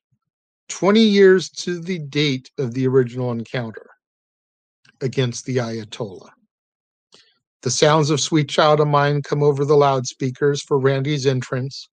20 0.70 1.00
years 1.00 1.50
to 1.50 1.80
the 1.80 2.00
date 2.00 2.52
of 2.58 2.74
the 2.74 2.88
original 2.88 3.32
encounter 3.32 3.90
against 5.02 5.46
the 5.46 5.58
Ayatollah. 5.58 6.30
The 7.62 7.72
sounds 7.72 8.10
of 8.10 8.20
Sweet 8.20 8.50
Child 8.50 8.80
of 8.80 8.88
Mine 8.88 9.22
come 9.22 9.44
over 9.44 9.66
the 9.66 9.76
loudspeakers 9.76 10.64
for 10.64 10.80
Randy's 10.80 11.26
entrance, 11.26 11.90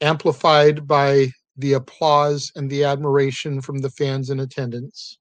amplified 0.00 0.86
by 0.86 1.32
the 1.56 1.74
applause 1.74 2.50
and 2.54 2.70
the 2.70 2.84
admiration 2.84 3.60
from 3.60 3.78
the 3.78 3.90
fans 3.90 4.30
in 4.30 4.40
attendance. 4.40 5.18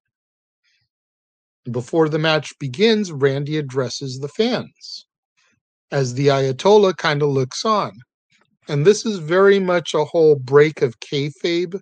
Before 1.71 2.08
the 2.10 2.19
match 2.19 2.58
begins, 2.60 3.12
Randy 3.12 3.58
addresses 3.58 4.19
the 4.19 4.30
fans 4.30 5.06
as 5.91 6.13
the 6.13 6.27
Ayatollah 6.27 6.97
kind 6.97 7.21
of 7.21 7.30
looks 7.30 7.65
on. 7.65 7.99
And 8.67 8.86
this 8.86 9.06
is 9.06 9.19
very 9.19 9.60
much 9.60 9.93
a 9.93 10.06
whole 10.06 10.36
break 10.36 10.82
of 10.82 10.99
kayfabe 10.99 11.80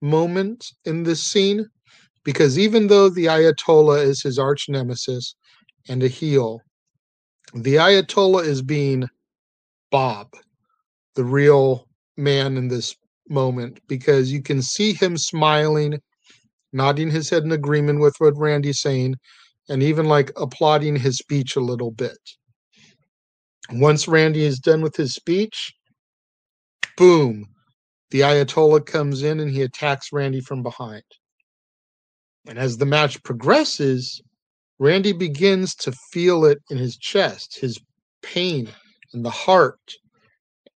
moment 0.00 0.66
in 0.84 1.02
this 1.02 1.22
scene 1.22 1.66
because 2.24 2.58
even 2.58 2.88
though 2.88 3.08
the 3.08 3.24
Ayatollah 3.24 4.02
is 4.02 4.22
his 4.22 4.38
arch 4.38 4.68
nemesis 4.68 5.34
and 5.88 6.02
a 6.02 6.08
heel, 6.08 6.60
the 7.54 7.76
Ayatollah 7.76 8.44
is 8.44 8.60
being 8.60 9.08
Bob, 9.90 10.28
the 11.14 11.24
real 11.24 11.88
man 12.16 12.58
in 12.58 12.68
this 12.68 12.94
moment, 13.30 13.80
because 13.88 14.30
you 14.30 14.42
can 14.42 14.60
see 14.60 14.92
him 14.92 15.16
smiling, 15.16 15.98
nodding 16.72 17.10
his 17.10 17.30
head 17.30 17.44
in 17.44 17.52
agreement 17.52 18.00
with 18.00 18.14
what 18.18 18.36
Randy's 18.36 18.80
saying, 18.80 19.16
and 19.68 19.82
even 19.82 20.06
like 20.06 20.32
applauding 20.36 20.96
his 20.96 21.18
speech 21.18 21.56
a 21.56 21.60
little 21.60 21.90
bit. 21.90 22.18
Once 23.70 24.08
Randy 24.08 24.44
is 24.44 24.58
done 24.58 24.80
with 24.80 24.96
his 24.96 25.14
speech, 25.14 25.74
boom, 26.96 27.46
the 28.10 28.20
Ayatollah 28.20 28.86
comes 28.86 29.22
in 29.22 29.40
and 29.40 29.50
he 29.50 29.62
attacks 29.62 30.12
Randy 30.12 30.40
from 30.40 30.62
behind. 30.62 31.02
And 32.46 32.58
as 32.58 32.78
the 32.78 32.86
match 32.86 33.22
progresses, 33.22 34.22
Randy 34.78 35.12
begins 35.12 35.74
to 35.76 35.92
feel 36.12 36.44
it 36.46 36.58
in 36.70 36.78
his 36.78 36.96
chest, 36.96 37.58
his 37.60 37.78
pain 38.22 38.68
and 39.12 39.24
the 39.24 39.30
heart, 39.30 39.94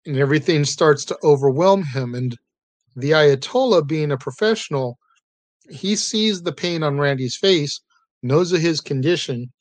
and 0.06 0.18
everything 0.18 0.66
starts 0.66 1.06
to 1.06 1.18
overwhelm 1.24 1.84
him. 1.84 2.14
And 2.16 2.36
the 2.96 3.12
Ayatollah, 3.12 3.88
being 3.88 4.12
a 4.12 4.18
professional, 4.18 4.98
he 5.72 5.96
sees 5.96 6.42
the 6.42 6.52
pain 6.52 6.84
on 6.84 7.00
Randy's 7.00 7.38
face, 7.38 7.82
knows 8.22 8.52
of 8.52 8.62
his 8.62 8.82
condition, 8.82 9.52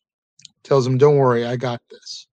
tells 0.63 0.87
him, 0.87 0.99
Don't 0.99 1.17
worry, 1.17 1.45
I 1.45 1.57
got 1.57 1.81
this. 1.91 2.27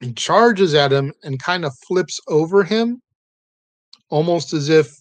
He 0.00 0.12
charges 0.12 0.74
at 0.74 0.92
him 0.92 1.12
and 1.22 1.42
kind 1.42 1.64
of 1.64 1.72
flips 1.86 2.20
over 2.28 2.64
him, 2.64 3.02
almost 4.08 4.52
as 4.52 4.68
if 4.68 4.96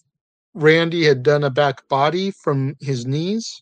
Randy 0.53 1.05
had 1.05 1.21
done 1.21 1.43
a 1.43 1.51
back 1.51 1.87
body 1.87 2.31
from 2.31 2.75
his 2.79 3.05
knees 3.05 3.61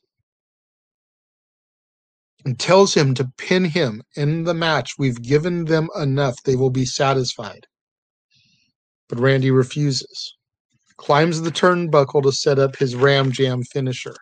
and 2.46 2.58
tells 2.58 2.94
him 2.94 3.14
to 3.16 3.32
pin 3.38 3.66
him 3.66 4.02
in 4.16 4.46
the 4.46 4.54
match. 4.54 4.94
We've 4.98 5.22
given 5.22 5.66
them 5.66 5.90
enough. 6.00 6.42
They 6.44 6.56
will 6.56 6.70
be 6.70 6.86
satisfied. 6.86 7.68
But 9.10 9.20
Randy 9.20 9.52
refuses. 9.52 10.36
Climbs 10.98 11.42
the 11.42 11.52
turnbuckle 11.52 12.24
to 12.24 12.32
set 12.32 12.60
up 12.60 12.76
his 12.76 12.96
Ram 12.96 13.32
Jam 13.32 13.64
finisher. 13.64 14.16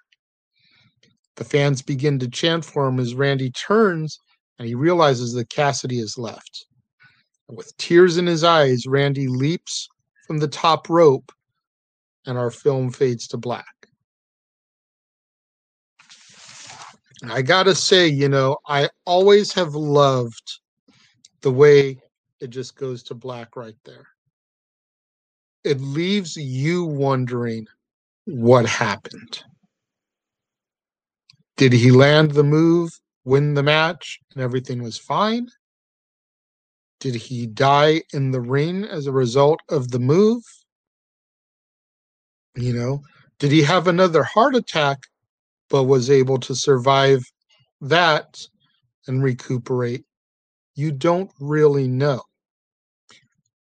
The 1.35 1.43
fans 1.43 1.81
begin 1.81 2.19
to 2.19 2.29
chant 2.29 2.65
for 2.65 2.87
him 2.87 2.99
as 2.99 3.15
Randy 3.15 3.51
turns 3.51 4.19
and 4.59 4.67
he 4.67 4.75
realizes 4.75 5.33
that 5.33 5.49
Cassidy 5.49 5.99
is 5.99 6.17
left. 6.17 6.67
With 7.49 7.75
tears 7.77 8.17
in 8.17 8.27
his 8.27 8.43
eyes, 8.43 8.85
Randy 8.87 9.27
leaps 9.27 9.87
from 10.27 10.37
the 10.37 10.47
top 10.47 10.89
rope 10.89 11.31
and 12.25 12.37
our 12.37 12.51
film 12.51 12.91
fades 12.91 13.27
to 13.29 13.37
black. 13.37 13.65
I 17.29 17.41
gotta 17.41 17.73
say, 17.73 18.07
you 18.07 18.27
know, 18.27 18.57
I 18.67 18.89
always 19.05 19.53
have 19.53 19.75
loved 19.75 20.59
the 21.41 21.51
way 21.51 21.97
it 22.41 22.49
just 22.49 22.75
goes 22.75 23.03
to 23.03 23.13
black 23.13 23.55
right 23.55 23.77
there. 23.85 24.07
It 25.63 25.81
leaves 25.81 26.35
you 26.37 26.85
wondering 26.85 27.67
what 28.25 28.65
happened. 28.65 29.43
Did 31.57 31.73
he 31.73 31.91
land 31.91 32.31
the 32.31 32.43
move, 32.43 32.99
win 33.25 33.53
the 33.53 33.63
match, 33.63 34.19
and 34.33 34.41
everything 34.43 34.83
was 34.83 34.97
fine? 34.97 35.49
Did 36.99 37.15
he 37.15 37.47
die 37.47 38.03
in 38.13 38.31
the 38.31 38.41
ring 38.41 38.85
as 38.85 39.07
a 39.07 39.11
result 39.11 39.59
of 39.69 39.91
the 39.91 39.99
move? 39.99 40.43
You 42.55 42.73
know, 42.73 43.03
did 43.39 43.51
he 43.51 43.63
have 43.63 43.87
another 43.87 44.23
heart 44.23 44.55
attack 44.55 44.99
but 45.69 45.83
was 45.83 46.09
able 46.09 46.39
to 46.39 46.55
survive 46.55 47.23
that 47.81 48.41
and 49.07 49.23
recuperate? 49.23 50.05
You 50.75 50.91
don't 50.91 51.31
really 51.39 51.87
know. 51.87 52.21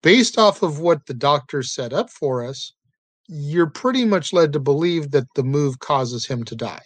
Based 0.03 0.37
off 0.37 0.61
of 0.61 0.79
what 0.79 1.05
the 1.05 1.13
doctor 1.13 1.63
set 1.63 1.93
up 1.93 2.09
for 2.09 2.45
us, 2.45 2.73
you're 3.27 3.69
pretty 3.69 4.03
much 4.03 4.33
led 4.33 4.51
to 4.51 4.59
believe 4.59 5.11
that 5.11 5.27
the 5.33 5.43
move 5.43 5.79
causes 5.79 6.25
him 6.25 6.43
to 6.43 6.55
die. 6.55 6.83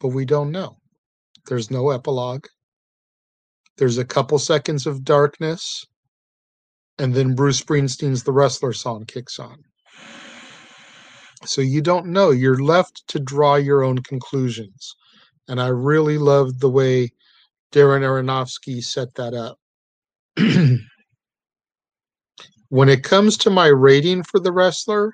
But 0.00 0.08
we 0.08 0.24
don't 0.24 0.50
know. 0.50 0.78
There's 1.46 1.70
no 1.70 1.90
epilogue. 1.90 2.46
There's 3.76 3.98
a 3.98 4.04
couple 4.04 4.38
seconds 4.38 4.86
of 4.86 5.04
darkness, 5.04 5.84
and 6.98 7.12
then 7.12 7.34
Bruce 7.34 7.60
Springsteen's 7.60 8.22
The 8.22 8.32
Wrestler 8.32 8.72
song 8.72 9.04
kicks 9.04 9.38
on. 9.38 9.58
So 11.44 11.60
you 11.60 11.82
don't 11.82 12.06
know. 12.06 12.30
You're 12.30 12.62
left 12.62 13.06
to 13.08 13.20
draw 13.20 13.56
your 13.56 13.82
own 13.82 13.98
conclusions. 13.98 14.94
And 15.48 15.60
I 15.60 15.68
really 15.68 16.16
loved 16.16 16.60
the 16.60 16.70
way 16.70 17.10
Darren 17.72 18.00
Aronofsky 18.00 18.82
set 18.82 19.14
that 19.16 19.34
up. 19.34 19.58
when 22.74 22.88
it 22.88 23.04
comes 23.04 23.36
to 23.36 23.50
my 23.50 23.68
rating 23.68 24.24
for 24.24 24.40
The 24.40 24.50
Wrestler, 24.50 25.12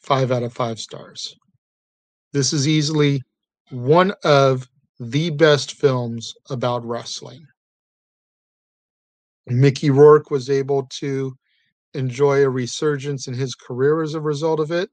five 0.00 0.32
out 0.32 0.42
of 0.42 0.52
five 0.52 0.80
stars. 0.80 1.36
This 2.32 2.52
is 2.52 2.66
easily 2.66 3.22
one 3.70 4.12
of 4.24 4.66
the 4.98 5.30
best 5.30 5.74
films 5.74 6.34
about 6.50 6.84
wrestling. 6.84 7.46
Mickey 9.46 9.90
Rourke 9.90 10.32
was 10.32 10.50
able 10.50 10.88
to 10.98 11.32
enjoy 11.94 12.42
a 12.42 12.50
resurgence 12.50 13.28
in 13.28 13.34
his 13.34 13.54
career 13.54 14.02
as 14.02 14.14
a 14.14 14.20
result 14.20 14.58
of 14.58 14.72
it. 14.72 14.90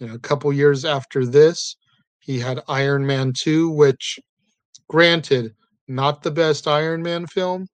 You 0.00 0.08
know, 0.08 0.14
a 0.14 0.18
couple 0.18 0.52
years 0.52 0.84
after 0.84 1.24
this, 1.24 1.76
he 2.18 2.40
had 2.40 2.64
Iron 2.66 3.06
Man 3.06 3.32
2, 3.32 3.70
which, 3.70 4.18
granted, 4.88 5.52
not 5.86 6.24
the 6.24 6.32
best 6.32 6.66
Iron 6.66 7.00
Man 7.00 7.28
film. 7.28 7.68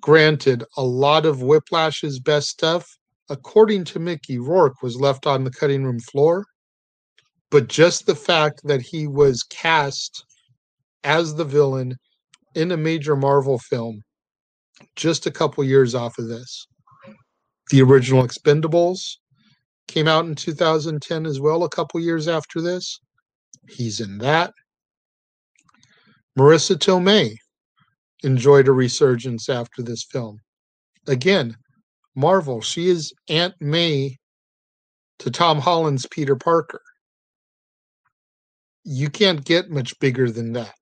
Granted, 0.00 0.64
a 0.76 0.82
lot 0.82 1.26
of 1.26 1.42
Whiplash's 1.42 2.18
best 2.18 2.48
stuff, 2.48 2.98
according 3.28 3.84
to 3.84 3.98
Mickey 3.98 4.38
Rourke, 4.38 4.82
was 4.82 4.96
left 4.96 5.26
on 5.26 5.44
the 5.44 5.50
cutting 5.50 5.84
room 5.84 6.00
floor. 6.00 6.46
But 7.50 7.68
just 7.68 8.06
the 8.06 8.14
fact 8.14 8.62
that 8.64 8.80
he 8.80 9.06
was 9.06 9.42
cast 9.42 10.24
as 11.04 11.34
the 11.34 11.44
villain 11.44 11.96
in 12.54 12.72
a 12.72 12.76
major 12.76 13.16
Marvel 13.16 13.58
film 13.58 14.02
just 14.96 15.26
a 15.26 15.30
couple 15.30 15.62
years 15.64 15.94
off 15.94 16.18
of 16.18 16.28
this. 16.28 16.66
The 17.70 17.82
original 17.82 18.26
Expendables 18.26 19.16
came 19.88 20.08
out 20.08 20.24
in 20.24 20.34
2010 20.34 21.26
as 21.26 21.40
well, 21.40 21.64
a 21.64 21.68
couple 21.68 22.00
years 22.00 22.28
after 22.28 22.60
this. 22.60 23.00
He's 23.68 24.00
in 24.00 24.18
that. 24.18 24.52
Marisa 26.38 26.76
Tomei 26.76 27.36
enjoyed 28.22 28.68
a 28.68 28.72
resurgence 28.72 29.48
after 29.48 29.82
this 29.82 30.04
film. 30.04 30.38
Again, 31.06 31.56
Marvel, 32.14 32.60
she 32.60 32.88
is 32.88 33.12
Aunt 33.28 33.54
May 33.60 34.18
to 35.18 35.30
Tom 35.30 35.58
Holland's 35.58 36.06
Peter 36.06 36.36
Parker. 36.36 36.82
You 38.84 39.08
can't 39.08 39.44
get 39.44 39.70
much 39.70 39.98
bigger 40.00 40.30
than 40.30 40.52
that. 40.54 40.74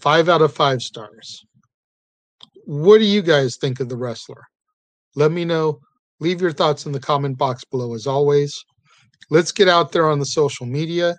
Five 0.00 0.28
out 0.28 0.42
of 0.42 0.54
five 0.54 0.82
stars. 0.82 1.44
What 2.64 2.98
do 2.98 3.04
you 3.04 3.22
guys 3.22 3.56
think 3.56 3.80
of 3.80 3.88
the 3.88 3.96
wrestler? 3.96 4.44
Let 5.16 5.32
me 5.32 5.44
know. 5.44 5.80
Leave 6.20 6.40
your 6.40 6.52
thoughts 6.52 6.86
in 6.86 6.92
the 6.92 7.00
comment 7.00 7.38
box 7.38 7.64
below 7.64 7.94
as 7.94 8.06
always. 8.06 8.54
Let's 9.30 9.52
get 9.52 9.68
out 9.68 9.92
there 9.92 10.08
on 10.08 10.18
the 10.18 10.26
social 10.26 10.66
media. 10.66 11.16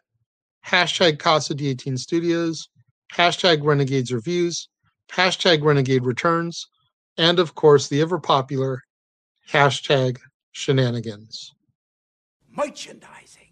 Hashtag 0.65 1.19
Casa 1.19 1.55
D18 1.55 1.97
Studios, 1.97 2.69
hashtag 3.13 3.63
Renegades 3.63 4.11
Reviews, 4.11 4.69
hashtag 5.11 5.63
Renegade 5.63 6.05
Returns, 6.05 6.67
and 7.17 7.39
of 7.39 7.55
course 7.55 7.87
the 7.87 8.01
ever 8.01 8.19
popular 8.19 8.81
hashtag 9.49 10.17
Shenanigans. 10.51 11.53
Merchandising. 12.55 13.47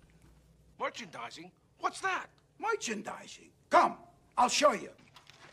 Merchandising? 0.80 1.52
What's 1.80 2.02
that? 2.02 2.28
Merchandising. 2.60 3.50
Come, 3.70 3.98
I'll 4.38 4.50
show 4.50 4.74
you. 4.74 4.90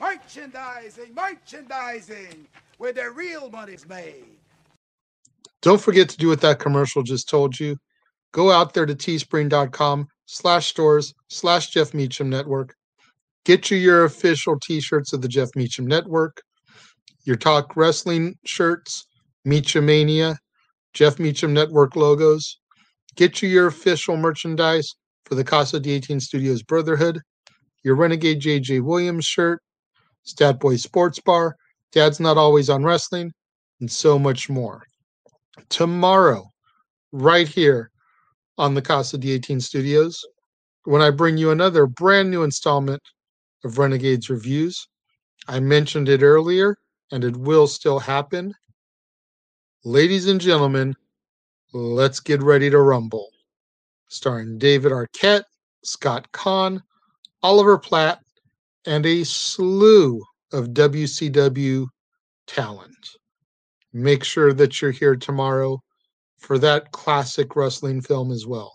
Merchandising, 0.01 1.15
merchandising, 1.15 2.47
where 2.79 2.93
the 2.93 3.11
real 3.11 3.51
money's 3.51 3.89
made. 3.89 4.25
Don't 5.63 5.81
forget 5.81 6.09
to 6.11 6.17
do 6.17 6.29
what 6.29 6.41
that 6.43 6.59
commercial 6.59 7.03
just 7.03 7.29
told 7.29 7.59
you. 7.59 7.79
Go 8.33 8.51
out 8.51 8.75
there 8.75 8.85
to 8.85 8.95
teespring.com 8.95 10.09
slash 10.27 10.67
stores 10.67 11.15
slash 11.29 11.71
Jeff 11.71 11.95
Meacham 11.95 12.29
Network. 12.29 12.75
Get 13.45 13.71
you 13.71 13.77
your 13.77 14.05
official 14.05 14.59
t-shirts 14.59 15.13
of 15.13 15.21
the 15.21 15.29
Jeff 15.29 15.51
Meacham 15.55 15.87
Network, 15.87 16.41
your 17.25 17.37
Talk 17.37 17.77
Wrestling 17.77 18.37
shirts, 18.47 19.07
Meachamania, 19.47 20.37
Jeff 20.95 21.19
Meacham 21.19 21.53
Network 21.53 21.95
logos. 21.95 22.59
Get 23.17 23.43
you 23.43 23.49
your 23.51 23.67
official 23.67 24.17
merchandise 24.17 24.95
for 25.27 25.35
the 25.35 25.45
Casa 25.45 25.79
D18 25.79 26.23
Studios 26.23 26.63
Brotherhood, 26.63 27.21
your 27.83 27.97
Renegade 27.97 28.41
JJ 28.41 28.83
Williams 28.83 29.27
shirt, 29.27 29.61
Stat 30.23 30.59
Boy 30.59 30.77
Sports 30.77 31.21
Bar, 31.21 31.55
Dad's 31.93 32.21
Not 32.21 32.39
Always 32.39 32.71
on 32.71 32.83
Wrestling, 32.83 33.31
and 33.81 33.91
so 33.91 34.19
much 34.19 34.49
more. 34.49 34.83
Tomorrow, 35.69 36.51
right 37.13 37.47
here 37.47 37.91
on 38.57 38.73
the 38.73 38.83
Casa 38.83 39.19
D18 39.19 39.61
Studios, 39.61 40.19
when 40.85 41.03
I 41.03 41.11
bring 41.11 41.37
you 41.37 41.51
another 41.51 41.87
brand 41.87 42.31
new 42.31 42.43
installment 42.43 43.03
of 43.65 43.79
Renegades 43.79 44.31
Reviews. 44.31 44.89
I 45.49 45.61
mentioned 45.61 46.09
it 46.09 46.23
earlier, 46.23 46.77
and 47.11 47.25
it 47.25 47.37
will 47.37 47.67
still 47.67 47.99
happen. 47.99 48.55
Ladies 49.85 50.29
and 50.29 50.41
gentlemen, 50.41 50.95
let's 51.73 52.21
get 52.21 52.43
ready 52.43 52.71
to 52.71 52.81
rumble. 52.81 53.29
Starring 54.09 54.59
David 54.59 54.93
Arquette, 54.93 55.45
Scott 55.83 56.31
Caan, 56.33 56.81
Oliver 57.43 57.79
Platt, 57.79 58.21
and 58.87 59.05
a 59.05 59.25
slew 59.25 60.23
of 60.53 60.69
WCW 60.69 61.87
talent. 62.47 63.09
Make 63.93 64.25
sure 64.25 64.53
that 64.53 64.81
you're 64.81 64.91
here 64.91 65.17
tomorrow 65.17 65.81
for 66.39 66.59
that 66.59 66.93
classic 66.93 67.57
wrestling 67.57 68.01
film 68.01 68.31
as 68.31 68.47
well. 68.47 68.73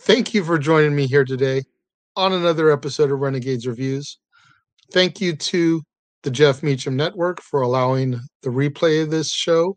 Thank 0.00 0.34
you 0.34 0.44
for 0.44 0.58
joining 0.58 0.94
me 0.94 1.06
here 1.06 1.24
today 1.24 1.62
on 2.16 2.32
another 2.32 2.70
episode 2.70 3.12
of 3.12 3.20
Renegades 3.20 3.66
Reviews. 3.66 4.18
Thank 4.92 5.20
you 5.20 5.36
to 5.36 5.82
the 6.22 6.30
Jeff 6.30 6.62
Meacham 6.62 6.96
Network 6.96 7.42
for 7.42 7.60
allowing 7.60 8.18
the 8.42 8.50
replay 8.50 9.02
of 9.02 9.10
this 9.10 9.32
show, 9.32 9.76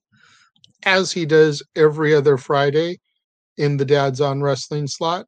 as 0.86 1.12
he 1.12 1.25
does 1.25 1.62
every 1.75 2.15
other 2.15 2.38
Friday 2.38 2.99
in 3.58 3.78
the 3.78 3.86
Dads 3.86 4.21
on 4.21 4.41
Wrestling 4.41 4.88
slot. 4.88 5.25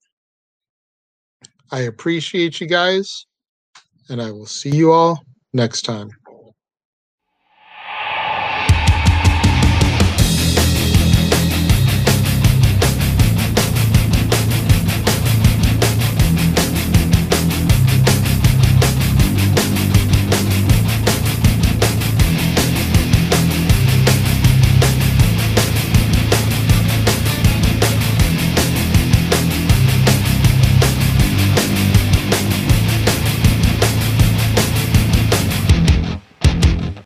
I 1.72 1.82
appreciate 1.82 2.62
you 2.62 2.68
guys, 2.68 3.26
and 4.10 4.22
I 4.22 4.32
will 4.32 4.46
see 4.46 4.76
you 4.76 4.92
all 4.92 5.22
next 5.54 5.82
time. 5.82 6.10